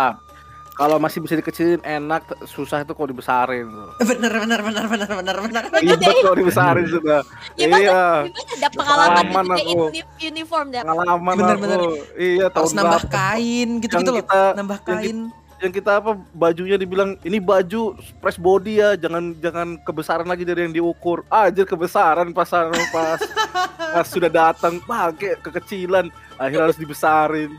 [0.75, 3.63] Kalau masih bisa dikecilin enak, susah itu kalau dibesarin.
[3.97, 5.63] Bener bener bener bener bener bener.
[5.73, 7.23] Ribet kalau dibesarin sudah.
[7.53, 7.79] Gimana?
[7.79, 8.03] Iya.
[8.27, 9.71] Ada pengalaman Pengalaman aku.
[9.87, 10.83] uni- uniform dah.
[10.83, 11.61] Pengalaman Bener, aku.
[11.61, 11.79] bener.
[12.13, 13.15] Iya, tahun Harus nambah berapa.
[13.15, 14.19] kain gitu-gitu Yang loh.
[14.21, 15.17] kita- Nambah yang kain.
[15.55, 17.81] yang kita apa bajunya dibilang ini baju
[18.19, 22.51] press body ya jangan jangan kebesaran lagi dari yang diukur aja kebesaran pas
[22.91, 23.19] pas
[23.95, 27.55] pas sudah datang pakai kekecilan akhirnya harus dibesarin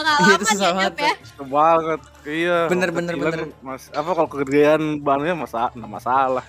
[0.00, 1.12] Iya, itu Pengalaman susah ya, banget ya.
[1.22, 3.40] Susah banget iya Bener, bener, bener.
[3.60, 6.44] mas apa kalau kegedean bahannya masa nggak masalah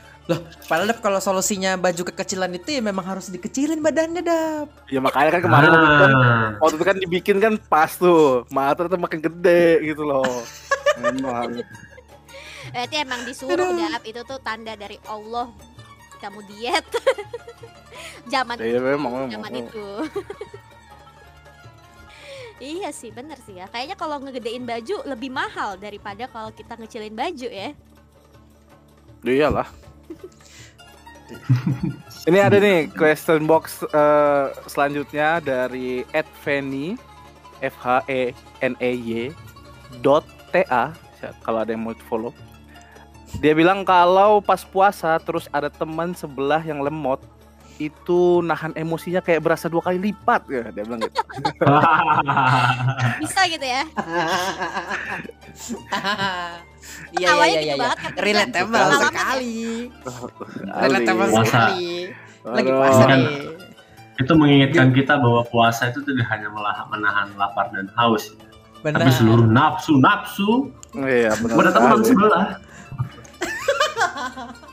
[0.70, 4.68] Padahal Dap, kalau solusinya baju kekecilan itu ya memang harus dikecilin badannya dap.
[4.88, 8.48] ya makanya kan kemarin waktu itu kan, Ah, waktu itu kan dibikin kan pas tuh
[8.48, 10.24] mata tuh makin gede gitu loh
[11.04, 11.60] emang
[12.72, 15.52] Berarti emang disuruh Dap, itu tuh tanda dari Allah
[16.22, 16.86] kamu diet.
[18.32, 19.86] Zaman ya memang memang zaman itu.
[22.62, 23.66] iya sih, bener sih ya.
[23.66, 27.74] Kayaknya kalau ngegedein baju lebih mahal daripada kalau kita ngecilin baju ya.
[29.26, 29.70] Iyalah.
[32.30, 36.94] Ini ada nih question box eh, selanjutnya dari Ed Fanny
[37.66, 38.30] F H E
[38.62, 39.34] N E Y
[40.06, 40.22] dot
[40.54, 40.94] T A
[41.42, 42.30] kalau ada yang mau follow.
[43.40, 47.24] Dia bilang kalau pas puasa terus ada teman sebelah yang lemot
[47.84, 51.14] itu nahan emosinya kayak berasa dua kali lipat ya dia bilang gitu.
[53.22, 53.84] Bisa gitu ya.
[57.14, 57.76] Iya iya iya gitu iya.
[57.78, 59.22] banget, tapi Relatable sekali.
[59.22, 59.92] Ali.
[60.66, 61.44] Relatable Puasa.
[61.46, 61.90] sekali.
[62.42, 63.20] Lagi puasa Kan.
[63.20, 63.38] nih.
[64.18, 68.32] itu mengingatkan kita bahwa puasa itu tidak hanya melah- menahan lapar dan haus,
[68.80, 69.02] Benar.
[69.02, 71.74] tapi seluruh nafsu nafsu Iya benar.
[71.74, 72.06] sekali.
[72.06, 72.46] sebelah.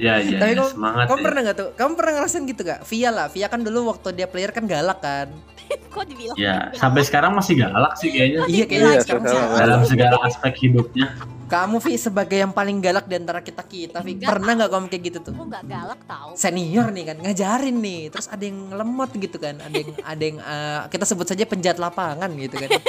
[0.00, 1.24] Ya, ya, Tapi ya, kamu- semangat Kamu ya.
[1.28, 1.68] pernah nggak tuh?
[1.76, 2.80] Kamu pernah ngerasain gitu gak?
[2.82, 5.28] Via lah, Via kan dulu waktu dia player kan galak kan.
[5.92, 6.36] Kok dibilang?
[6.36, 8.48] Ya, sampai sekarang masih galak sih kayaknya.
[8.48, 9.60] Iya kayaknya Iya, sekarang sekarang sih.
[9.60, 11.06] Dalam segala aspek hidupnya.
[11.50, 14.14] Kamu Vi sebagai yang paling galak di antara kita kita, Vi.
[14.16, 14.30] Enggak.
[14.30, 15.32] Pernah nggak kamu kayak gitu tuh?
[15.34, 16.30] Aku nggak galak tau.
[16.32, 20.38] Senior nih kan ngajarin nih, terus ada yang lemot gitu kan, ada yang ada yang
[20.38, 22.70] eh, kita sebut saja penjahat lapangan gitu kan.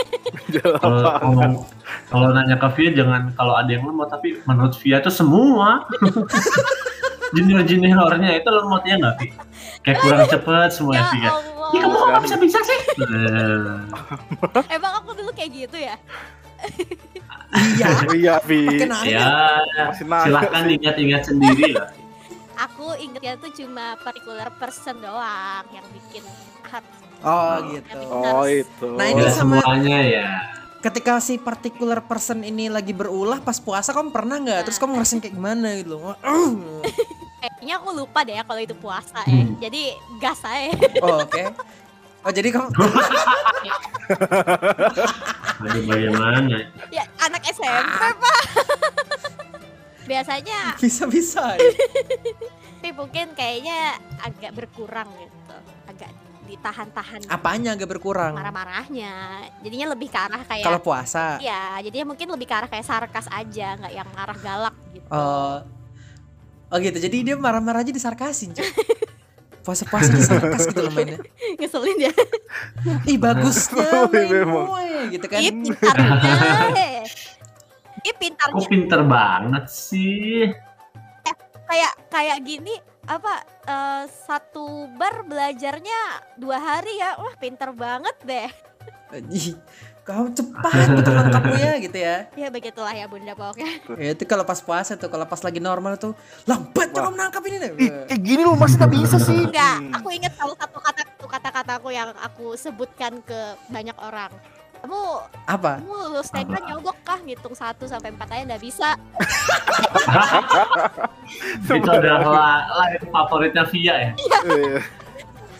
[0.77, 1.11] Kalau
[2.07, 5.83] kalau nanya ke Via jangan kalau ada yang lemot tapi menurut Via tuh semua
[7.31, 9.27] junior juniornya itu lemotnya nggak Vi?
[9.81, 11.31] Kayak kurang cepet semua Ya ya.
[11.71, 12.79] Ya kamu kok bisa bisa sih?
[12.99, 15.95] Eh, Emang aku dulu kayak gitu ya?
[17.55, 18.61] iya, Iya, Vi.
[19.07, 19.27] ya
[19.97, 20.75] silahkan sih.
[20.77, 21.89] ingat-ingat sendiri lah.
[22.61, 26.21] Aku ingetnya tuh cuma particular person doang yang bikin
[26.63, 26.85] hard.
[27.21, 27.97] Oh gitu.
[28.05, 28.87] Oh, itu.
[28.93, 30.29] Nah, ini sama- semuanya ya.
[30.81, 34.65] Ketika si particular person ini lagi berulah pas puasa kamu pernah nggak?
[34.65, 36.17] Terus kamu ngerasain kayak gimana gitu loh?
[36.25, 36.81] Uh.
[37.41, 39.45] Kayaknya aku lupa deh ya kalau itu puasa ya.
[39.45, 39.57] Hmm.
[39.61, 40.73] Jadi gas aja.
[41.05, 41.41] Oh, oke.
[42.21, 42.69] Oh jadi kamu
[45.65, 46.69] Aduh bagaimana?
[46.93, 48.41] ya anak SMP pak.
[50.05, 51.57] Biasanya bisa-bisa.
[51.57, 51.65] ya?
[52.81, 55.57] tapi mungkin kayaknya agak berkurang gitu.
[56.51, 58.35] Ditahan-tahan Apanya agak berkurang?
[58.35, 59.47] marah-marahnya.
[59.63, 61.39] Jadinya lebih ke arah kayak Kalau puasa.
[61.39, 65.07] Iya, jadinya mungkin lebih ke arah kayak sarkas aja, nggak yang arah galak gitu.
[65.07, 65.63] Oh.
[66.67, 66.99] Oh gitu.
[66.99, 68.67] Jadi dia marah-marah aja disarkasin, cuy.
[69.65, 71.21] Puasa-puasa disarkas gitu loh mainnya.
[71.59, 72.13] Ngeselin ya.
[73.11, 75.39] Ih bagusnya main gue gitu kan.
[75.39, 76.11] Ih, pintarnya.
[76.75, 77.03] eh.
[78.01, 80.51] Ih, Kok pintarnya pinter banget sih?
[81.71, 82.75] kayak kayak gini
[83.11, 83.33] apa
[83.67, 85.99] eh, satu bar belajarnya
[86.39, 87.19] dua hari ya.
[87.19, 88.49] Wah, pintar banget deh.
[89.27, 89.59] Ih,
[90.07, 92.15] kamu cepat betul kamu ya gitu ya.
[92.39, 93.83] Ya begitulah ya Bunda pokoknya.
[93.99, 96.15] Ya, itu kalau pas puasa tuh, kalau pas lagi normal tuh
[96.47, 97.71] lambat kamu menangkap ini nih.
[97.75, 99.43] Ih, kayak gini loh masih tak bisa sih.
[99.43, 104.31] Enggak, aku ingat salah satu kata kata-kataku yang aku sebutkan ke banyak orang.
[104.81, 105.01] Kamu
[105.45, 105.77] Apa?
[105.77, 108.89] kamu lulus TK nyogok kah ngitung 1 sampai 4 aja nggak bisa.
[111.69, 114.09] Itu adalah live favoritnya Via ya.
[114.17, 114.39] Iya.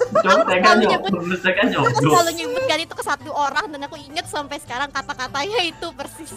[0.02, 1.86] Nyok, nyebut- terus tekan nyok.
[1.86, 6.34] Aku selalu nyebutkan itu ke satu orang dan aku inget sampai sekarang kata-katanya itu persis.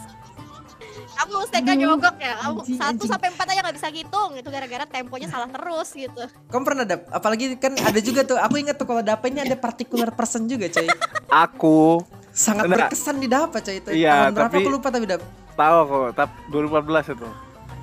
[1.14, 3.08] Kamu lulus TK nyogok ya, kamu Anjing, 1 anjing.
[3.08, 4.30] sampai 4 aja nggak bisa ngitung.
[4.36, 6.22] Itu gara-gara temponya salah terus gitu.
[6.52, 7.08] Kamu pernah dap?
[7.08, 8.36] Apalagi kan ada juga tuh.
[8.36, 10.86] Aku ingat tuh kalau dapetnya ada particular person juga, coy.
[11.32, 12.90] Aku Sangat Enggak.
[12.90, 13.88] berkesan di dapat coy itu.
[13.94, 15.22] Iya, Tahun berapa tapi- aku lupa tapi dap.
[15.54, 17.28] tahu kok, tap 2014 itu.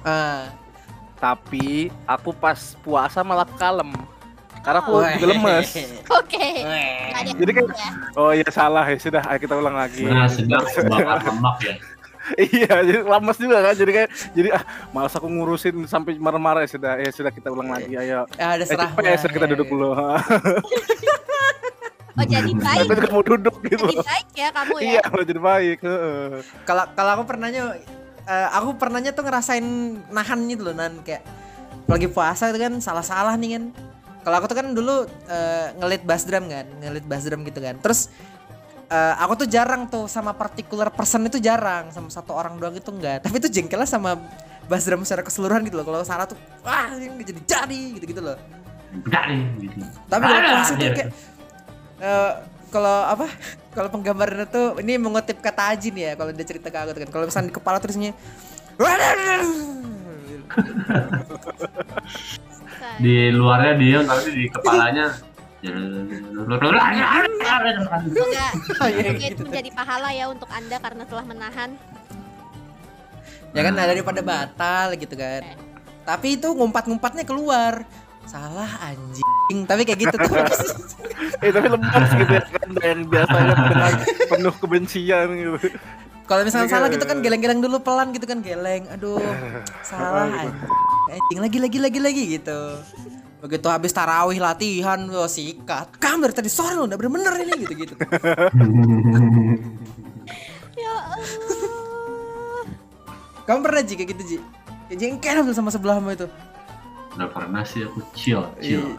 [0.03, 0.51] Ah.
[1.15, 1.67] Tapi
[2.03, 3.95] aku pas puasa malah kalem.
[4.59, 5.69] Karena aku juga lemes.
[6.19, 6.47] Oke.
[7.09, 7.89] Ada Jadi kan ya.
[8.13, 10.03] Oh iya salah ya sudah ayo kita ulang lagi.
[10.03, 11.73] Nah, sedang lemak ya.
[12.53, 13.73] iya, jadi lemes juga kan.
[13.73, 17.71] Jadi kayak jadi ah malas aku ngurusin sampai marah-marah ya sudah ya sudah kita ulang
[17.71, 18.29] lagi ayo.
[18.35, 18.89] Ya, ada Eh, serah.
[18.91, 19.89] cepet ya, sudah kita duduk dulu.
[22.17, 22.87] Oh jadi baik.
[22.87, 23.85] Aku juga mau duduk gitu.
[23.87, 24.91] Jadi baik ya kamu ya.
[24.91, 25.77] Iya, jadi baik.
[25.79, 26.27] heeh.
[26.67, 27.61] Kalau kalau aku pernahnya
[28.27, 29.65] eh, aku pernahnya tuh ngerasain
[30.11, 31.23] nahan gitu loh nan kayak
[31.87, 33.63] lagi puasa itu kan salah-salah nih kan.
[34.21, 37.75] Kalau aku tuh kan dulu eh, ngelit bass drum kan, ngelit bass drum gitu kan.
[37.79, 38.11] Terus
[38.91, 42.91] eh, aku tuh jarang tuh sama particular person itu jarang, sama satu orang doang itu
[42.91, 43.25] enggak.
[43.25, 44.19] Tapi itu jengkelnya sama
[44.69, 45.85] bass drum secara keseluruhan gitu loh.
[45.87, 48.37] Kalau salah tuh wah ini jadi jadi gitu-gitu loh.
[49.07, 49.87] Dari gitu.
[50.11, 51.09] Tapi kalau puasa tuh kayak
[52.01, 52.31] eh,
[52.73, 53.27] kalau apa?
[53.71, 57.09] Kalau penggambarannya tuh ini mengutip kata Ajin ya kalau dia cerita ke aku tuh kan.
[57.15, 58.11] Kalau misalnya di kepala tulisnya
[62.99, 65.15] Di luarnya dia tapi di kepalanya
[65.61, 66.57] Semoga
[68.81, 69.41] Oh, iya, itu gitu.
[69.45, 71.69] menjadi pahala ya untuk anda karena telah menahan.
[73.51, 75.43] ya kan daripada batal gitu kan.
[76.01, 77.85] Tapi itu ngumpat-ngumpatnya keluar.
[78.25, 79.59] Salah anjing.
[79.65, 80.31] Tapi kayak gitu tuh.
[81.41, 83.93] Eh tapi lemes gitu ya kan yang biasanya dengan
[84.29, 85.57] penuh kebencian gitu.
[86.29, 88.85] Kalau misalnya salah gitu kan geleng-geleng dulu pelan gitu kan geleng.
[88.93, 89.17] Aduh,
[89.89, 90.53] salah anjing.
[91.09, 92.77] Anjing lagi lagi lagi lagi gitu.
[93.41, 95.97] Begitu habis tarawih latihan, oh, sikat.
[95.97, 97.93] Kamu dari tadi sore lo udah bener-bener ini gitu-gitu.
[100.71, 102.65] Ya Allah.
[103.45, 104.37] Kamu pernah Ji kayak gitu Ji?
[104.87, 106.25] Kayak jengkel sama sebelahmu itu.
[107.11, 108.95] Udah pernah sih aku chill, chill.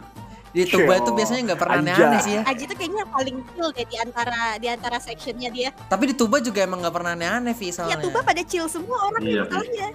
[0.52, 2.42] Di Tuba itu biasanya nggak pernah aneh-aneh sih ya.
[2.44, 5.72] Aji tuh kayaknya paling chill deh di antara di antara sectionnya dia.
[5.72, 7.96] Tapi di Tuba juga emang nggak pernah aneh-aneh Vi Ya soalnya.
[7.98, 9.88] Tuba pada chill semua orang Iya, gitu masalahnya.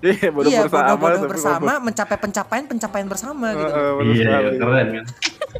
[0.00, 0.88] Iya, bodoh iya, bersama.
[0.88, 3.72] tapi bersama, mencapai pencapaian pencapaian bersama bodoh- gitu.
[3.96, 4.58] Bener Iya, sekali.
[4.58, 5.04] keren kan.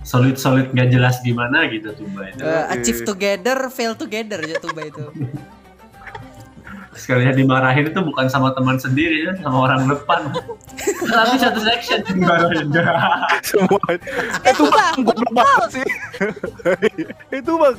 [0.03, 2.43] Solid solid gak jelas gimana gitu tuh Mbak itu.
[2.43, 5.05] Eh, achieve together, fail together ya Tuba itu.
[7.01, 10.29] Sekalinya dimarahin itu bukan sama teman sendiri ya, sama orang depan.
[11.09, 12.05] Tapi satu section.
[12.21, 12.53] Baru
[13.49, 13.81] semua
[14.53, 15.87] itu bang goblok banget sih.
[17.33, 17.75] Itu bang.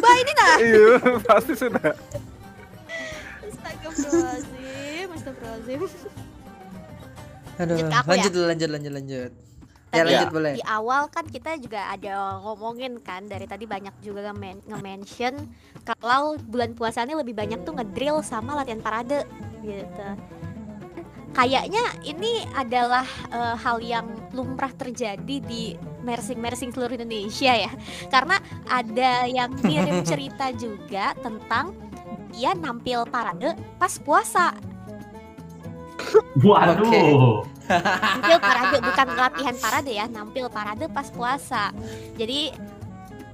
[0.00, 0.56] Mbak ini nah.
[0.64, 0.96] iya
[1.28, 1.92] pasti sudah.
[3.44, 5.80] Astagfirullahaladzim, astagfirullahaladzim.
[7.54, 8.92] Aduh, Lanjut ke aku lanjut lanjut, lanjut,
[9.94, 10.52] Ya Tadi lanjut boleh.
[10.58, 15.34] Di awal kan kita juga ada ngomongin kan dari tadi banyak juga nge-men- nge-mention
[15.86, 19.22] kalau bulan puasa ini lebih banyak tuh ngedrill sama latihan parade
[19.62, 20.08] gitu.
[21.34, 25.74] Kayaknya ini adalah eh, hal yang lumrah terjadi di
[26.06, 27.70] mersing-mersing seluruh Indonesia ya.
[28.06, 28.38] Karena
[28.70, 31.74] ada yang kirim cerita juga tentang
[32.34, 34.54] dia nampil parade pas puasa.
[36.40, 37.44] Waduh.
[37.64, 41.72] nampil parade bukan latihan parade ya nampil parade pas puasa.
[42.14, 42.52] Jadi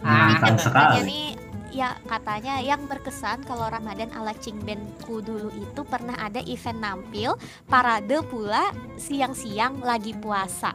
[0.01, 1.01] Ah, ini keren katanya sekali.
[1.05, 1.29] nih
[1.71, 7.37] ya katanya yang berkesan kalau Ramadan ala Cingbenku dulu itu pernah ada event nampil
[7.69, 10.73] parade pula siang-siang lagi puasa.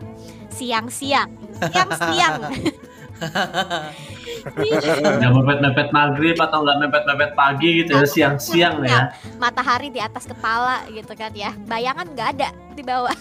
[0.53, 1.29] Siang-siang.
[1.57, 2.33] Siang-siang
[5.15, 9.09] Nggak mepet-mepet maghrib atau nggak mepet-mepet pagi gitu ya siang-siang ya.
[9.41, 11.49] matahari di atas kepala gitu kan ya.
[11.65, 13.15] Bayangan nggak ada di bawah.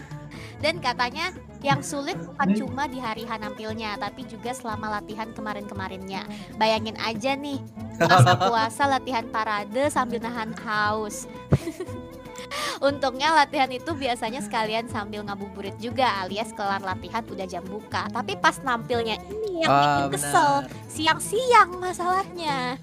[0.62, 1.32] Dan katanya
[1.64, 6.28] yang sulit bukan cuma di hari H nampilnya tapi juga selama latihan kemarin-kemarinnya.
[6.60, 7.58] Bayangin aja nih
[8.00, 11.28] masa puasa latihan parade sambil nahan haus
[12.80, 18.08] Untungnya latihan itu biasanya sekalian sambil ngabuburit juga alias kelar latihan udah jam buka.
[18.10, 20.66] Tapi pas nampilnya ini yang bikin kesel.
[20.90, 22.80] Siang-siang masalahnya.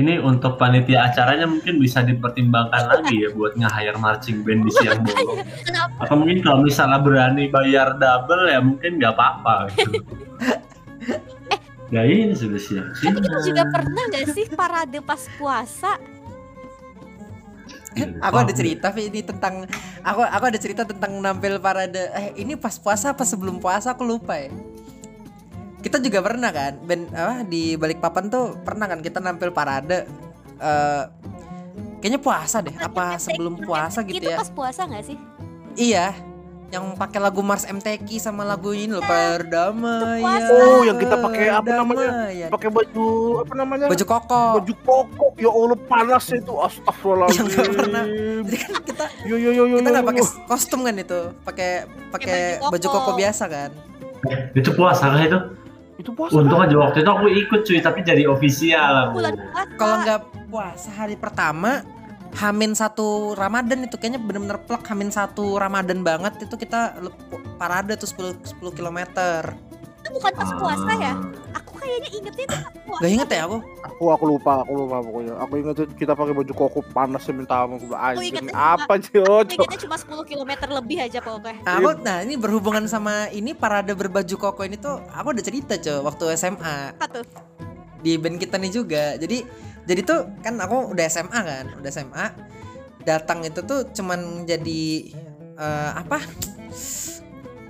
[0.00, 5.04] Ini untuk panitia acaranya mungkin bisa dipertimbangkan lagi ya buat nge-hire marching band di siang
[5.04, 5.44] bolong.
[5.66, 6.00] Kenapa?
[6.00, 9.68] Atau mungkin kalau misalnya berani bayar double ya mungkin nggak apa-apa.
[9.76, 10.00] Gitu.
[11.90, 13.18] Ya ini sudah siang-siang.
[13.18, 15.98] Tapi kita juga pernah gak sih parade pas puasa?
[18.22, 19.66] Aku ada cerita Vi, ini tentang
[20.06, 21.98] aku aku ada cerita tentang nampil parade.
[22.14, 24.50] Eh ini pas puasa apa sebelum puasa aku lupa ya.
[25.80, 30.06] Kita juga pernah kan, band apa di Balikpapan tuh pernah kan kita nampil parade.
[30.60, 31.04] eh
[32.00, 34.36] kayaknya puasa deh, apa sebelum puasa gitu Itu ya?
[34.40, 35.18] pas puasa gak sih?
[35.76, 36.16] Iya,
[36.70, 40.46] yang pakai lagu Mars MTQ sama lagu ini loh perdamaian.
[40.54, 42.06] Oh, yang kita pakai apa namanya?
[42.14, 42.48] perdamaian.
[42.54, 43.06] pakai baju
[43.42, 44.44] apa namanya Baju koko.
[44.62, 48.04] baju koko ya Allah panas itu astagfirullahaladzim Yang nggak pernah.
[48.46, 51.70] Jadi kan kita yo yo yo yo kita nggak pakai kostum kan itu, pakai
[52.14, 53.10] pakai baju baju koko.
[53.18, 53.70] biasa kan.
[54.54, 55.40] Itu puasa kah itu?
[56.00, 59.12] itu puasa Untung aja waktu itu aku ikut cuy, tapi jadi ofisial.
[59.76, 61.84] Kalau nggak puasa hari pertama,
[62.36, 67.18] Hamin satu Ramadan itu kayaknya bener-bener plek Hamin satu Ramadan banget itu kita lep-
[67.58, 68.98] parade tuh 10 10 km.
[70.00, 71.12] itu bukan pas puasa ya?
[71.12, 71.16] Ah.
[71.60, 73.00] Aku kayaknya ingetnya itu pas puasa.
[73.04, 73.58] Gak inget ya aku?
[74.00, 77.32] aku aku lupa aku lupa pokoknya aku ingat tuh kita pakai baju koko panas ya
[77.36, 81.60] minta ampun aku bilang, anjing ingat apa Aku ingetnya cuma 10 km lebih aja pokoknya.
[81.68, 85.76] Nah, aku, nah ini berhubungan sama ini parade berbaju koko ini tuh aku udah cerita
[85.76, 87.24] cow waktu SMA Apa tuh?
[88.00, 89.04] di band kita nih juga.
[89.20, 89.44] Jadi
[89.88, 92.26] jadi tuh kan aku udah SMA kan, udah SMA.
[93.00, 95.14] Datang itu tuh cuman jadi
[95.56, 96.20] eh, apa?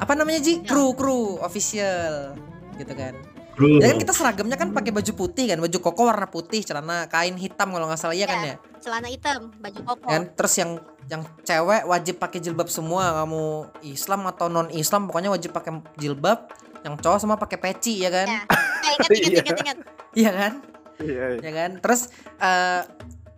[0.01, 0.64] Apa namanya Ji?
[0.64, 2.35] Kru kru official
[2.81, 3.12] gitu kan.
[3.61, 7.05] Bro, Ya kan kita seragamnya kan pakai baju putih kan, baju koko warna putih, celana
[7.12, 8.55] kain hitam kalau nggak salah ya kan ya.
[8.81, 10.07] Celana hitam, baju koko.
[10.09, 15.29] Kan terus yang yang cewek wajib pakai jilbab semua, kamu Islam atau non Islam pokoknya
[15.29, 16.49] wajib pakai jilbab.
[16.81, 18.25] Yang cowok semua pakai peci ya kan?
[18.25, 18.40] Ya.
[18.49, 19.40] Eh, ingat, ingat, Iya.
[19.44, 19.79] ingat, ingat.
[20.16, 20.53] Iya kan?
[21.02, 21.40] Iya iya.
[21.40, 21.70] Ya kan?
[21.80, 22.08] Terus
[22.38, 22.82] eh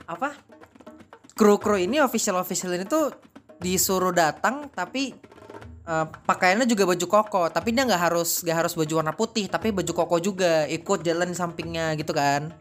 [0.06, 0.34] apa?
[1.32, 3.14] Kru-kru ini official-official ini tuh
[3.62, 5.14] disuruh datang tapi
[5.82, 9.72] eh, pakaiannya juga baju koko, tapi dia nggak harus nggak harus baju warna putih, tapi
[9.72, 12.52] baju koko juga ikut jalan di sampingnya gitu kan.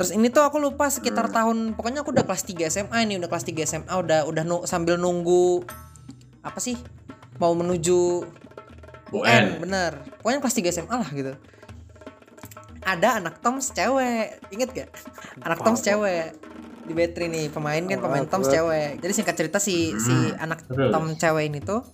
[0.00, 3.28] Terus ini tuh aku lupa sekitar tahun pokoknya aku udah kelas 3 SMA ini udah
[3.28, 5.60] kelas 3 SMA udah udah nu- sambil nunggu
[6.40, 6.80] apa sih?
[7.36, 8.24] Mau menuju
[9.12, 9.44] UN, UN.
[9.60, 9.92] bener.
[10.24, 11.36] Pokoknya kelas 3 SMA lah gitu.
[12.80, 14.88] Ada anak Toms cewek, inget gak?
[15.40, 16.32] Anak Toms cewek
[16.82, 18.56] di battery nih pemain kan pemain Toms terus?
[18.56, 18.90] cewek.
[18.98, 20.58] Jadi singkat cerita si si Hmm, anak?
[20.66, 21.84] Tom cewek ini tuh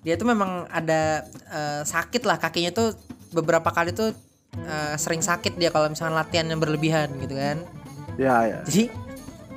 [0.00, 2.92] dia tuh memang ada eh, sakit lah kakinya tuh
[3.30, 4.12] beberapa kali tuh
[4.54, 7.58] eh, sering sakit dia kalau misalnya latihan yang berlebihan gitu kan.
[8.14, 8.92] ya ya Jadi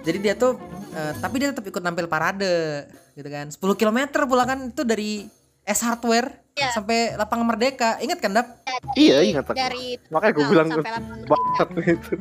[0.01, 0.57] jadi dia tuh
[0.89, 3.51] eh, tapi dia tetap ikut nampil parade gitu kan.
[3.51, 5.27] 10 km pula kan itu dari
[5.67, 6.73] S Hardware Iya.
[6.73, 8.01] sampai lapangan Merdeka.
[8.01, 8.47] Ingat kan, Dap?
[8.95, 10.85] iya ingat aku Dari makanya gue bilang banget
[11.85, 12.13] itu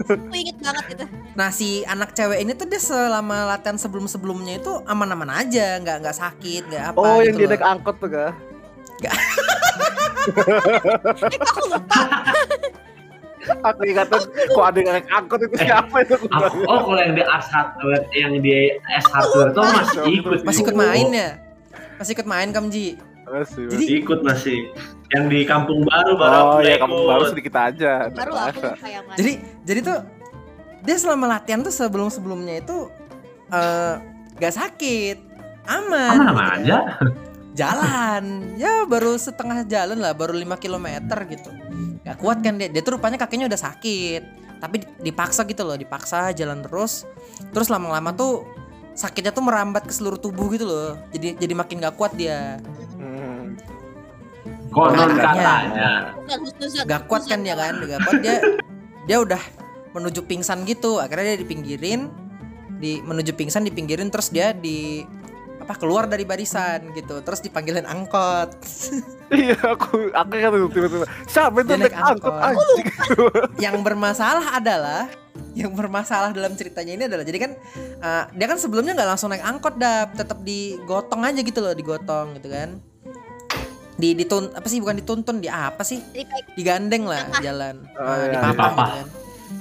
[0.00, 1.04] Aku inget banget itu.
[1.34, 6.16] Nah si anak cewek ini tuh dia selama latihan sebelum-sebelumnya itu aman-aman aja, nggak nggak
[6.16, 7.52] sakit, nggak apa oh yang gitu dia loh.
[7.52, 8.32] naik angkot tuh kah
[10.20, 10.32] Eh,
[11.32, 12.00] kok aku lupa.
[13.62, 16.14] Aku ingatan kok ada yang naik angkot itu Eh, siapa itu?
[16.22, 18.56] Aku- oh kalau yang di S hardware yang di
[18.90, 21.30] S hardware itu masih ikut Masih ikut main ya?
[22.00, 22.96] Masih ikut main Kamji?
[23.28, 24.00] Masih, Jadi- masih.
[24.00, 24.58] ikut masih
[25.12, 26.82] yang di kampung baru baru Oh ya ikut.
[26.82, 27.92] kamu baru sedikit aja.
[28.08, 28.72] Baru aku.
[29.20, 29.32] Jadi
[29.62, 29.98] jadi tuh
[30.80, 32.88] dia selama latihan tuh sebelum sebelumnya itu
[33.52, 33.94] eh
[34.40, 35.16] gak sakit,
[35.68, 36.16] aman.
[36.16, 36.78] aman aman aja.
[37.52, 40.86] Jalan, ya baru setengah jalan lah, baru 5 km
[41.28, 41.50] gitu.
[42.00, 44.22] Gak kuat kan dia, dia tuh rupanya kakinya udah sakit.
[44.56, 47.04] Tapi dipaksa gitu loh, dipaksa jalan terus.
[47.52, 48.48] Terus lama-lama tuh
[48.94, 50.98] sakitnya tuh merambat ke seluruh tubuh gitu loh.
[51.14, 52.60] Jadi jadi makin gak kuat dia.
[53.00, 53.56] Hmm.
[54.70, 56.14] konon Makanya.
[56.30, 58.38] katanya gak kuat kan ya kan gak kuat dia
[59.02, 59.42] dia udah
[59.98, 62.06] menuju pingsan gitu akhirnya dia dipinggirin
[62.78, 65.02] di menuju pingsan dipinggirin terus dia di
[65.60, 68.54] apa keluar dari barisan gitu terus dipanggilin angkot
[69.30, 72.66] Iya aku aku kan tuh tiba-tiba siapa itu naik angkot angkot.
[73.62, 75.06] yang bermasalah adalah
[75.58, 77.52] yang bermasalah dalam ceritanya ini adalah jadi kan
[78.00, 80.14] uh, dia kan sebelumnya nggak langsung naik angkot dap.
[80.14, 82.78] Tetap digotong aja gitu loh digotong gitu kan.
[84.00, 86.00] Di ditun apa sih bukan dituntun di apa sih?
[86.56, 87.84] Digandeng lah jalan.
[88.00, 88.32] Oh, Nah, iya.
[88.32, 88.72] dipapah Dipapah.
[88.74, 89.08] gitu kan.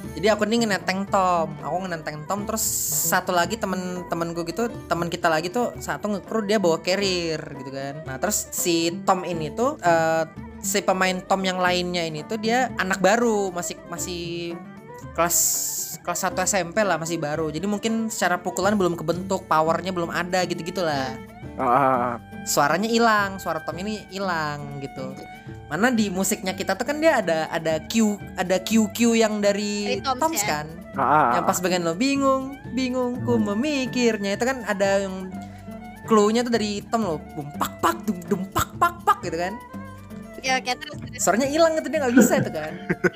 [0.09, 1.47] Jadi aku nih ngeteng Tom.
[1.63, 2.63] Aku ngeteng Tom terus
[3.07, 7.71] satu lagi temen temenku gitu teman kita lagi tuh satu ngekru dia bawa carrier gitu
[7.71, 8.03] kan.
[8.03, 10.23] Nah terus si Tom ini tuh eh,
[10.59, 14.55] si pemain Tom yang lainnya ini tuh dia anak baru masih masih
[15.19, 15.37] kelas
[15.99, 17.51] kelas 1 SMP lah masih baru.
[17.51, 21.19] Jadi mungkin secara pukulan belum kebentuk powernya belum ada gitu gitulah
[21.59, 25.11] Ah, suaranya hilang suara Tom ini hilang gitu.
[25.67, 30.03] Mana di musiknya kita tuh kan dia ada ada Q ada QQ yang dari Dari
[30.07, 30.47] Toms Toms, ya?
[30.47, 30.65] kan?
[30.95, 34.39] Ah, yang pas bagian lo bingung bingung ku memikirnya.
[34.39, 35.27] Itu kan ada yang
[36.07, 39.53] clue-nya tuh dari Tom lo bum pak pak dum dum pak pak pak gitu kan
[40.41, 41.19] ya kayak terus terus.
[41.19, 42.71] suaranya hilang itu dia nggak bisa itu kan.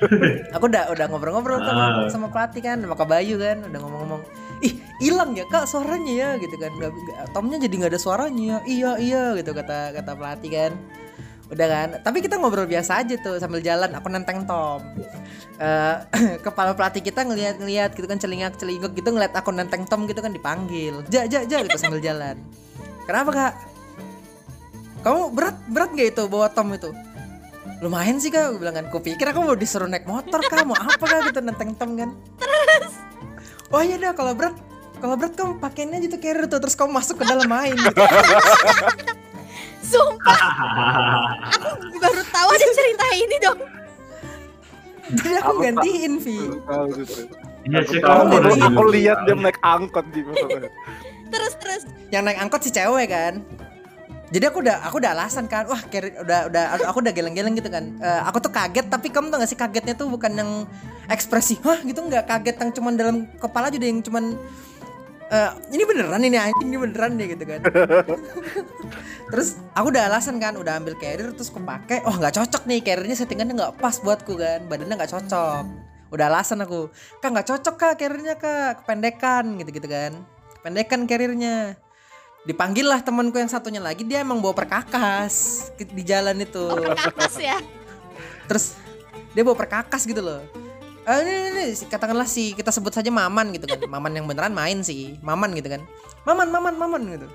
[0.56, 2.08] Aku udah udah ngobrol-ngobrol sama, Ah.
[2.08, 4.22] sama pelatih kan sama Kak Bayu kan udah ngomong-ngomong
[4.60, 6.70] ih hilang ya kak suaranya ya gitu kan.
[6.72, 6.94] Nggak-
[7.30, 8.56] Tomnya jadi nggak ada suaranya.
[8.64, 10.72] Iya iya gitu kata kata pelatih kan.
[11.44, 14.80] Udah kan tapi kita ngobrol biasa aja tuh sambil jalan aku nenteng Tom.
[15.54, 15.96] Eh,
[16.46, 20.30] kepala pelatih kita ngeliat-ngeliat gitu kan celingak celinguk gitu ngeliat aku nenteng Tom gitu kan
[20.30, 21.04] dipanggil.
[21.08, 22.40] Ja ja ja gitu sambil jalan.
[23.04, 23.52] Kenapa kak?
[25.04, 26.88] Kamu berat berat nggak itu bawa Tom itu
[27.80, 28.54] lumayan sih kak.
[28.54, 30.64] Gue bilang kan kupikir aku mau disuruh naik motor kak.
[30.64, 31.32] Mau apa kak?
[31.32, 32.10] Gitu nenteng Tom kan
[33.74, 34.54] oh iya dah kalau berat
[35.02, 36.62] kalau berat kamu pakainya gitu carrier tuh.
[36.62, 37.74] Terus kamu masuk ke dalam main.
[37.74, 38.02] Gitu.
[39.84, 40.38] Sumpah.
[41.84, 43.60] Aku baru tahu ada cerita ini dong.
[45.04, 46.48] jadi aku gantiin Vi.
[46.96, 47.28] gitu.
[47.68, 50.24] iya sih Aku, aku lihat dia naik angkot di
[51.28, 51.82] Terus terus.
[52.08, 53.44] yang naik angkot si cewek kan
[54.34, 57.70] jadi aku udah aku udah alasan kan wah carrier udah udah aku udah geleng-geleng gitu
[57.70, 57.94] kan.
[58.02, 60.50] Eh, aku tuh kaget tapi kamu tuh gak sih kagetnya tuh bukan yang
[61.06, 62.26] ekspresi hah gitu nggak?
[62.26, 64.34] Kaget yang cuman dalam kepala aja yang cuman
[65.30, 67.62] eh, ini beneran ini anjing ini beneran deh gitu kan.
[69.30, 72.82] Terus aku udah alasan kan udah ambil carrier terus aku pakai oh nggak cocok nih
[72.82, 75.62] carriernya settingannya nggak pas buatku kan badannya nggak cocok.
[76.10, 76.90] Udah alasan aku
[77.22, 80.26] kak nggak cocok kak carriernya kak kependekan gitu gitu kan.
[80.58, 81.78] Kependekan carriernya
[82.44, 86.60] dipanggil lah temanku yang satunya lagi dia emang bawa perkakas di jalan itu.
[86.60, 87.58] Oh, perkakas ya.
[88.48, 88.76] terus
[89.32, 90.44] dia bawa perkakas gitu loh.
[91.04, 93.76] Eh, ini, ini, ini, katakanlah si kita sebut saja Maman gitu kan.
[93.84, 95.84] Maman yang beneran main sih Maman gitu kan.
[96.24, 97.28] Maman Maman Maman gitu.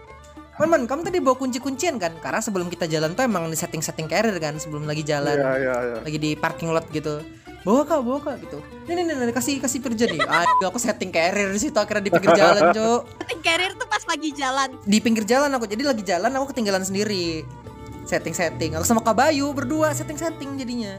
[0.59, 2.13] Maman kamu tadi bawa kunci-kuncian kan?
[2.17, 5.75] Karena sebelum kita jalan tuh emang di setting-setting carrier kan sebelum lagi jalan Iya iya
[5.85, 5.97] iya.
[6.03, 7.23] lagi di parking lot gitu
[7.59, 8.57] bawa kak bawa kak gitu.
[8.87, 10.23] Nih nih nih, nih, kasih kasih Pirja nih.
[10.23, 14.03] Ah, aku setting carrier di situ akhirnya di pinggir jalan cuk Setting carrier tuh pas
[14.07, 14.69] lagi jalan.
[14.81, 17.43] di pinggir jalan aku jadi lagi jalan aku ketinggalan sendiri.
[18.07, 20.97] Setting setting aku sama Kak Bayu berdua setting setting jadinya.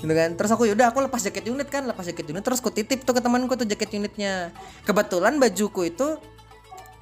[0.00, 0.34] Gitu kan?
[0.34, 2.42] Terus aku yaudah aku lepas jaket unit kan lepas jaket unit.
[2.42, 4.50] Terus aku titip tuh ke temanku tuh jaket unitnya.
[4.82, 6.18] Kebetulan bajuku itu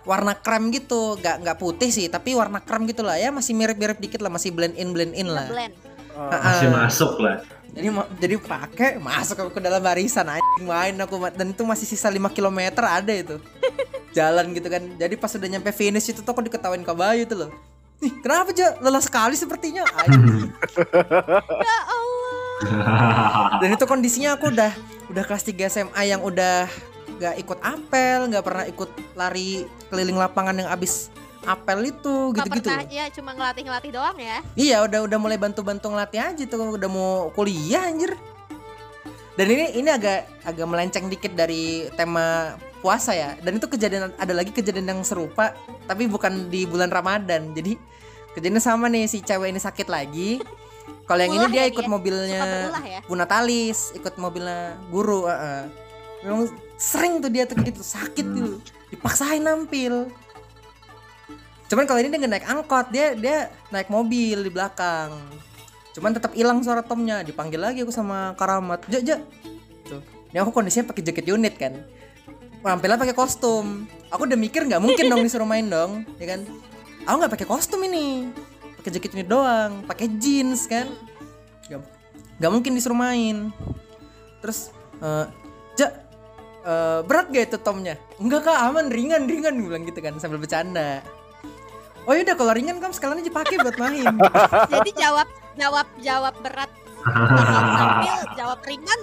[0.05, 1.17] warna krem gitu.
[1.17, 3.33] Nggak nggak putih sih tapi warna krem gitu lah ya.
[3.33, 5.49] Masih mirip mirip dikit lah masih blend in blend in lah.
[5.49, 5.73] Blend.
[6.13, 6.73] Ah, masih Ah.
[6.85, 7.39] masuk lah
[7.71, 12.11] jadi jadi pakai masuk aku ke dalam barisan anjing main aku dan itu masih sisa
[12.11, 13.37] 5 km ada itu
[14.17, 17.47] jalan gitu kan jadi pas udah nyampe finish itu tuh aku diketawain Kak Bayu tuh
[17.47, 17.53] loh
[18.01, 19.85] Ih, kenapa aja lelah sekali sepertinya.
[21.61, 23.57] Ya Allah.
[23.61, 24.73] dan itu kondisinya aku udah
[25.09, 26.69] udah kelas 3 SMA yang udah
[27.21, 31.09] gak ikut apel nggak pernah ikut lari keliling lapangan yang abis
[31.49, 34.39] apel itu gitu-gitu pernah ya cuma ngelatih-ngelatih doang ya.
[34.57, 38.13] Iya udah udah mulai bantu-bantu ngelatih aja tuh udah mau kuliah anjir.
[39.39, 43.41] Dan ini ini agak agak melenceng dikit dari tema puasa ya.
[43.41, 45.57] Dan itu kejadian ada lagi kejadian yang serupa
[45.89, 47.57] tapi bukan di bulan Ramadan.
[47.57, 47.81] Jadi
[48.37, 50.45] kejadiannya sama nih si cewek ini sakit lagi.
[51.09, 51.91] Kalau yang ini dia ya ikut dia.
[51.91, 52.41] mobilnya
[52.87, 53.01] ya.
[53.09, 55.27] Bu Natalis, ikut mobilnya guru.
[55.27, 55.67] heeh.
[56.21, 58.61] Memang sering tuh dia tuh gitu sakit tuh,
[58.93, 60.07] dipaksain nampil.
[61.71, 65.15] Cuman kalau ini dia naik angkot, dia dia naik mobil di belakang.
[65.95, 68.83] Cuman tetap hilang suara Tomnya, dipanggil lagi aku sama Karamat.
[68.91, 69.17] Ja, ja.
[69.87, 70.03] Tuh.
[70.35, 71.79] Ini aku kondisinya pakai jaket unit kan.
[72.67, 73.87] Nampilnya pakai kostum.
[74.11, 76.43] Aku udah mikir nggak mungkin dong disuruh main dong, ya kan?
[77.07, 78.35] Aku nggak pakai kostum ini,
[78.83, 80.91] pakai jaket unit doang, pakai jeans kan.
[82.41, 83.53] Gak, mungkin disuruh main.
[84.41, 84.73] Terus,
[85.05, 85.27] eh
[85.77, 85.89] ja,
[86.65, 88.01] eh, berat gak itu Tomnya?
[88.17, 91.05] Enggak kak, aman, ringan, ringan bilang gitu kan sambil bercanda.
[92.11, 94.03] Oh yaudah kalau ringan kamu sekalian aja pakai buat main.
[94.75, 98.99] Jadi jawab jawab jawab berat tampil jawab ringan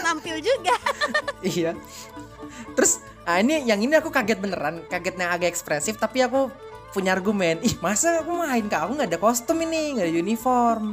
[0.00, 0.76] tampil juga
[1.44, 1.74] iya.
[2.78, 6.48] Terus, ah ini yang ini aku kaget beneran, kagetnya agak ekspresif tapi aku
[6.94, 7.58] punya argumen.
[7.60, 10.84] Ih masa aku main kak, aku nggak ada kostum ini, nggak ada uniform.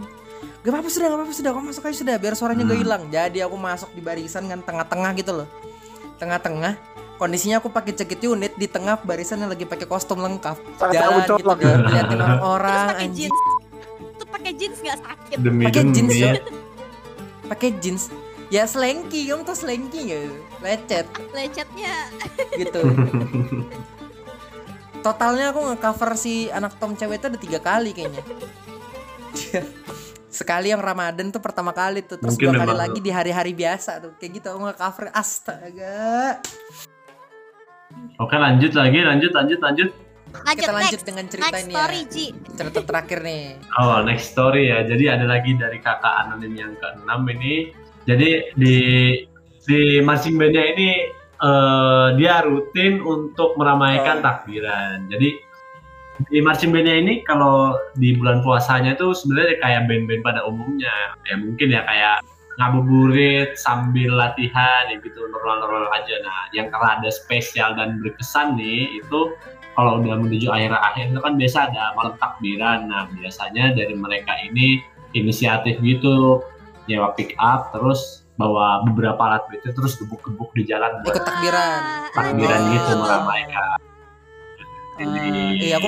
[0.59, 2.83] Gak apa-apa sudah, gak apa-apa sudah, kamu masuk aja sudah, biar suaranya gak Hmm.
[2.83, 3.03] hilang.
[3.07, 5.47] Jadi aku masuk di barisan kan tengah-tengah gitu loh,
[6.19, 6.75] tengah-tengah.
[7.19, 10.55] Kondisinya aku pakai jaket unit di tengah barisan yang lagi pakai kostum lengkap.
[10.79, 13.27] Sangat Jalan gitu, dia liatin terus orang-orang, pakai anjing.
[13.27, 13.39] jeans
[14.19, 16.23] tuh pakai jeans nggak sakit Demi Pakai jeans demi.
[16.23, 16.31] ya.
[17.51, 18.03] Pakai jeans.
[18.49, 20.25] Ya slanky, kamu tau slanky gak?
[20.63, 21.05] Lecet
[21.35, 21.95] lecetnya
[22.57, 22.81] gitu.
[25.05, 28.23] Totalnya aku nge-cover si anak Tom cewek itu ada tiga kali kayaknya.
[30.39, 34.01] Sekali yang Ramadan tuh pertama kali tuh, terus Mungkin dua kali lagi di hari-hari biasa
[34.01, 36.39] tuh, kayak gitu aku nge-cover astaga.
[38.19, 39.89] Oke lanjut lagi, lanjut, lanjut, lanjut.
[40.29, 42.27] lanjut Kita lanjut next dengan cerita next ini story ya.
[42.53, 43.45] Cerita terakhir nih.
[43.81, 44.79] Oh, next story ya.
[44.85, 47.73] Jadi ada lagi dari kakak anonim yang keenam ini.
[48.05, 48.75] Jadi di
[49.65, 50.89] di marching bandnya ini
[51.39, 54.25] eh, dia rutin untuk meramaikan Oh.
[54.25, 55.09] takbiran.
[55.09, 55.29] Jadi
[56.29, 61.15] di marching bandnya ini kalau di bulan puasanya itu sebenarnya kayak band-band pada umumnya.
[61.25, 62.21] Ya mungkin ya kayak
[62.59, 66.15] ngabuburit sambil latihan ya gitu normal-normal aja.
[66.19, 69.31] Nah, yang rada spesial dan berkesan nih itu
[69.79, 72.91] kalau udah menuju akhir-akhir itu kan biasa ada malam takbiran.
[72.91, 74.83] Nah, biasanya dari mereka ini
[75.15, 76.43] inisiatif gitu
[76.85, 81.81] nyewa pick up terus bawa beberapa alat beat terus gebuk-gebuk di jalan buat Ikut takbiran.
[82.11, 82.71] Takbiran Oh.
[82.75, 83.77] gitu meramaikan.
[84.99, 85.87] Ah, iya aku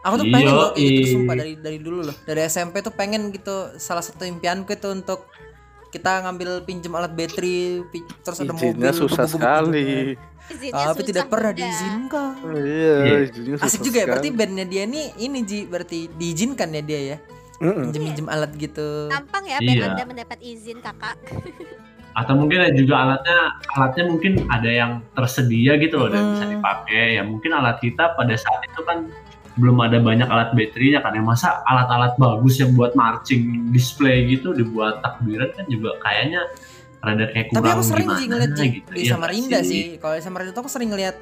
[0.00, 1.12] aku tuh Iya, pengen loh kayak gitu iya.
[1.12, 2.16] sumpah dari dari dulu loh.
[2.24, 5.28] Dari SMP tuh pengen gitu salah satu impianku itu untuk
[5.88, 10.14] kita ngambil pinjem alat battery pi- terus ada mobil Izinnya susah sekali.
[10.46, 11.60] izinnya Tapi tidak susah, pernah Bunda.
[11.60, 12.32] diizinkan.
[12.42, 13.16] Iya, Iya.
[13.26, 17.00] izinnya Asik susah juga ya, berarti bandnya dia nih ini Ji, berarti diizinkan ya dia
[17.06, 17.18] ya
[17.58, 17.84] Mm-mm.
[17.84, 19.86] Pinjem-pinjem alat gitu gampang ya biar Iya.
[19.90, 21.18] anda mendapat izin kakak
[22.14, 23.38] Atau mungkin juga alatnya
[23.72, 26.54] alatnya mungkin ada yang tersedia gitu loh dan bisa Hmm.
[26.54, 27.04] dipakai.
[27.14, 29.06] Ya mungkin alat kita pada saat itu kan
[29.58, 34.54] belum ada banyak alat baterainya kan ya masa alat-alat bagus yang buat marching display gitu
[34.54, 36.46] dibuat takbiran kan juga kayaknya
[36.98, 38.88] rada kayak kurang Tapi aku sering gimana Ji ngeliat Ji gitu.
[38.90, 41.16] di Iya Samarinda nggak sih Kalau di Samarinda tuh aku sering ngeliat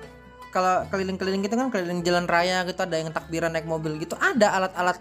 [0.48, 4.56] kalau keliling-keliling gitu kan keliling jalan raya gitu ada yang takbiran naik mobil gitu ada
[4.56, 4.96] alat-alat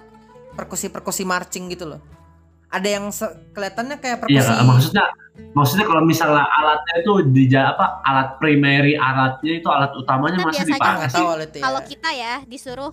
[0.51, 2.01] perkusi-perkusi marching gitu loh
[2.67, 3.07] ada yang
[3.55, 5.05] kelihatannya kayak Iya, perkusi maksudnya
[5.55, 10.67] maksudnya kalau misalnya alatnya itu di apa alat primary alatnya itu alat utamanya Nah, masih
[10.67, 11.15] dipakai sih.
[11.15, 12.91] tahu ya kalau kita ya disuruh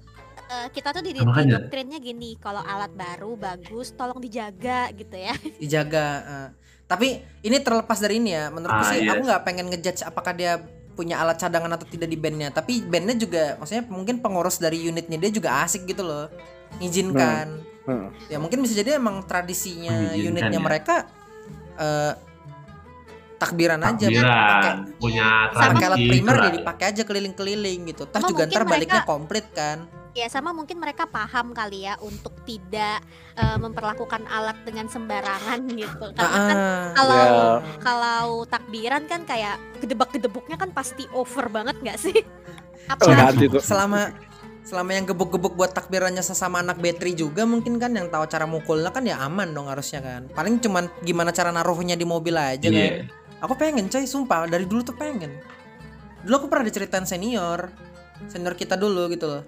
[0.53, 1.57] eh, kita tuh di, makanya.
[1.59, 5.33] doktrinnya gini kalau alat baru bagus tolong dijaga gitu ya
[5.63, 6.49] dijaga eh.
[6.85, 7.09] tapi
[7.41, 9.13] ini terlepas dari ini ya menurutku Ah, sih iya.
[9.13, 10.61] aku nggak pengen ngejudge apakah dia
[10.93, 15.17] punya alat cadangan atau tidak di bandnya tapi bandnya juga maksudnya mungkin pengurus dari unitnya
[15.17, 16.29] dia juga asik gitu loh
[16.79, 18.15] izinkan Hmm.
[18.31, 20.63] ya mungkin bisa jadi emang tradisinya Mengizinkan unitnya ya.
[20.63, 20.95] mereka
[21.75, 22.15] eh
[23.43, 26.53] takbiran aja pakai Takbiran punya Sama pakai alat primer lah.
[26.53, 28.03] dipakai aja keliling-keliling gitu.
[28.07, 29.79] Sama juga ntar baliknya mereka- komplit kan.
[30.13, 33.01] Ya sama mungkin mereka paham kali ya untuk tidak
[33.33, 36.07] eh, memperlakukan alat dengan sembarangan gitu.
[36.13, 37.49] Karena kan Ah, kalau Ya.
[37.81, 42.13] kalau takbiran kan kayak gedebak-gedebuknya kan pasti over banget nggak sih?
[42.93, 43.09] Apa?
[43.09, 44.13] Oh, selama
[44.63, 48.93] selama yang gebuk-gebuk buat takbirannya sesama anak battery juga mungkin kan yang tahu cara mukulnya
[48.93, 50.29] kan ya aman dong harusnya kan.
[50.29, 52.77] Paling cuman gimana cara naruhnya di mobil aja kan.
[52.77, 53.09] Iya.
[53.43, 54.47] Aku pengen coy sumpah.
[54.47, 55.35] Dari dulu tuh pengen.
[56.23, 57.69] Dulu aku pernah diceritain senior.
[58.31, 59.43] Senior kita dulu gitu loh.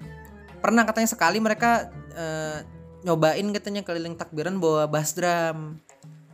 [0.59, 2.67] Pernah katanya sekali mereka eh,
[3.07, 5.79] nyobain katanya keliling takbiran bawa bass drum.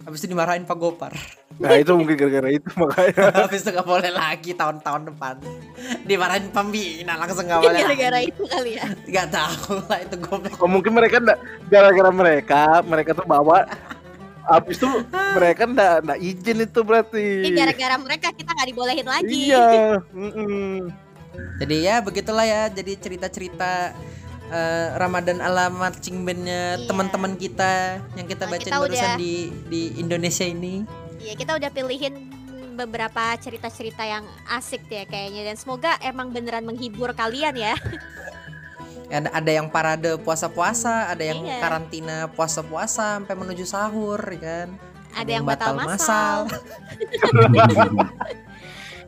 [0.00, 1.12] Habis itu dimarahin Pak Gopar.
[1.60, 3.36] Nah itu mungkin gara-gara itu makanya.
[3.44, 5.36] habis itu gak boleh lagi tahun-tahun depan.
[6.08, 8.88] Dimarahin pembina langsung gak boleh gara-gara itu kali ya?
[9.04, 10.56] Gak tahu lah itu goblok.
[10.56, 11.20] Oh, mungkin mereka
[11.68, 13.68] gara-gara mereka mereka tuh bawa
[14.44, 14.88] habis itu
[15.34, 17.24] mereka ndak ndak izin itu berarti.
[17.42, 20.00] ini gara-gara mereka kita nggak dibolehin lagi Iya.
[21.60, 22.62] Jadi ya begitulah ya.
[22.68, 23.94] Jadi cerita-cerita
[24.50, 26.88] eh, Ramadan ala marching bandnya Iya.
[26.88, 29.34] teman-teman kita yang kita bacain kita barusan udah- di
[29.66, 30.84] di Indonesia ini.
[31.20, 32.32] Iya, kita udah pilihin
[32.72, 37.74] beberapa cerita-cerita yang asik ya kayaknya dan semoga emang beneran menghibur kalian ya.
[39.10, 41.58] Ada ada yang parade puasa-puasa, ada yang Iya.
[41.58, 44.68] karantina puasa-puasa sampai menuju sahur, ya kan?
[45.10, 46.46] Ada yang batal masal.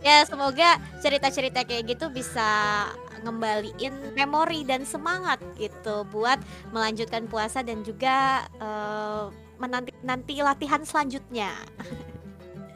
[0.03, 2.42] Ya, semoga cerita-cerita kayak gitu bisa
[3.22, 6.42] ngembaliin memori dan semangat gitu buat
[6.74, 9.24] melanjutkan puasa dan juga eh,
[9.62, 11.55] menanti nanti latihan selanjutnya.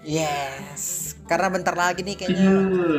[0.06, 2.46] Yes, karena bentar lagi nih kayaknya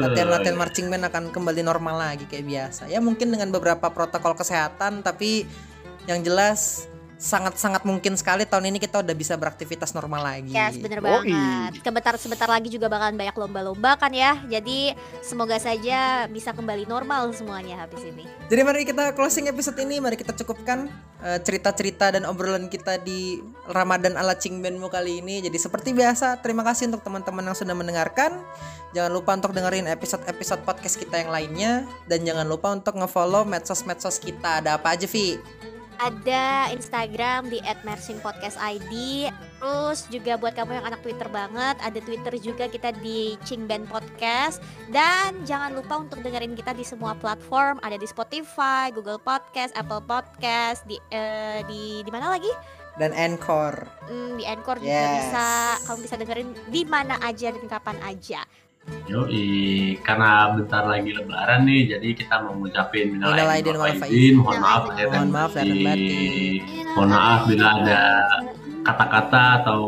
[0.04, 2.92] latihan-latihan marching band akan kembali normal lagi kayak biasa.
[2.92, 5.48] Ya mungkin dengan beberapa protokol kesehatan, tapi
[6.04, 10.54] yang jelas sangat-sangat mungkin sekali tahun ini kita udah bisa beraktivitas normal lagi.
[10.54, 11.06] Yes, bener Yoi.
[11.10, 11.72] banget.
[11.82, 14.38] Sebentar sebentar lagi juga bakalan banyak lomba-lomba kan ya.
[14.46, 14.94] Jadi
[15.26, 18.30] semoga saja bisa kembali normal semuanya habis ini.
[18.48, 20.94] Jadi mari kita closing episode ini, mari kita cukupkan
[21.26, 25.42] eh, cerita-cerita dan obrolan kita di Ramadan ala Cingbenmu kali ini.
[25.42, 28.46] Jadi seperti biasa, terima kasih untuk teman-teman yang sudah mendengarkan.
[28.94, 34.22] Jangan lupa untuk dengerin episode-episode podcast kita yang lainnya dan jangan lupa untuk ngefollow medsos-medsos
[34.22, 34.62] kita.
[34.62, 35.42] Ada apa aja, Vi?
[35.98, 39.34] Ada Instagram di @mersingpodcastid.
[39.58, 44.62] Terus juga buat kamu yang anak Twitter banget, ada Twitter juga kita di Cingben Podcast.
[44.94, 50.06] Dan jangan lupa untuk dengerin kita di semua platform, ada di Spotify, Google Podcast, Apple
[50.06, 52.50] Podcast, di eh, di di mana lagi?
[52.98, 53.86] Dan Anchor.
[54.10, 55.30] Hmm, di Anchor juga Yes.
[55.30, 55.46] bisa
[55.86, 58.42] kamu bisa dengerin di mana aja dan kapan aja.
[59.08, 64.60] Yoi, karena bentar lagi lebaran nih, jadi kita mau ngucapin minal aidin wal faizin, mohon
[64.60, 66.60] maaf lahir dan batin.
[66.96, 68.02] Mohon maaf bila ada
[68.84, 69.80] kata-kata atau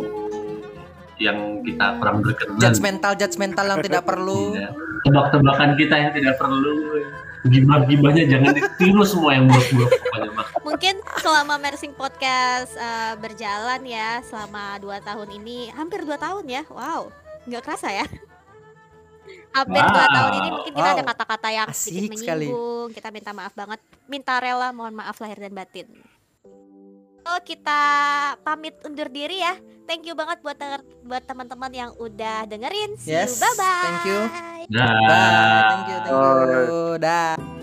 [1.20, 2.60] yang kita kurang berkenan.
[2.64, 4.56] Judgmental, judgmental yang tidak perlu.
[4.56, 4.72] Iya.
[5.04, 6.76] Tebak-tebakan kita yang tidak perlu.
[7.48, 10.48] Gibah-gibahnya jangan ditiru semua yang buruk-buruk pokoknya mah.
[10.64, 16.64] Mungkin selama Mersing Podcast eh, berjalan ya selama 2 tahun ini, hampir 2 tahun ya.
[16.68, 17.12] Wow,
[17.48, 18.08] nggak kerasa ya.
[19.50, 20.10] Hampir 2 Wow.
[20.10, 21.10] tahun ini mungkin kita ada Wow.
[21.10, 22.48] kata-kata yang Asik sedikit sekali.
[22.48, 22.90] menyinggung.
[22.92, 23.80] Kita minta maaf banget.
[24.06, 25.88] Minta rela, mohon maaf lahir dan batin.
[27.22, 27.82] Oh, kita
[28.40, 29.54] pamit undur diri ya.
[29.86, 32.94] Thank you banget buat denger- buat teman-teman yang udah dengerin.
[32.96, 33.42] See Yes, you.
[33.44, 33.84] Bye bye.
[33.84, 34.20] thank you.
[34.70, 34.86] Dah.
[34.86, 36.98] Bye, thank you, thank you.
[37.00, 37.59] Dah.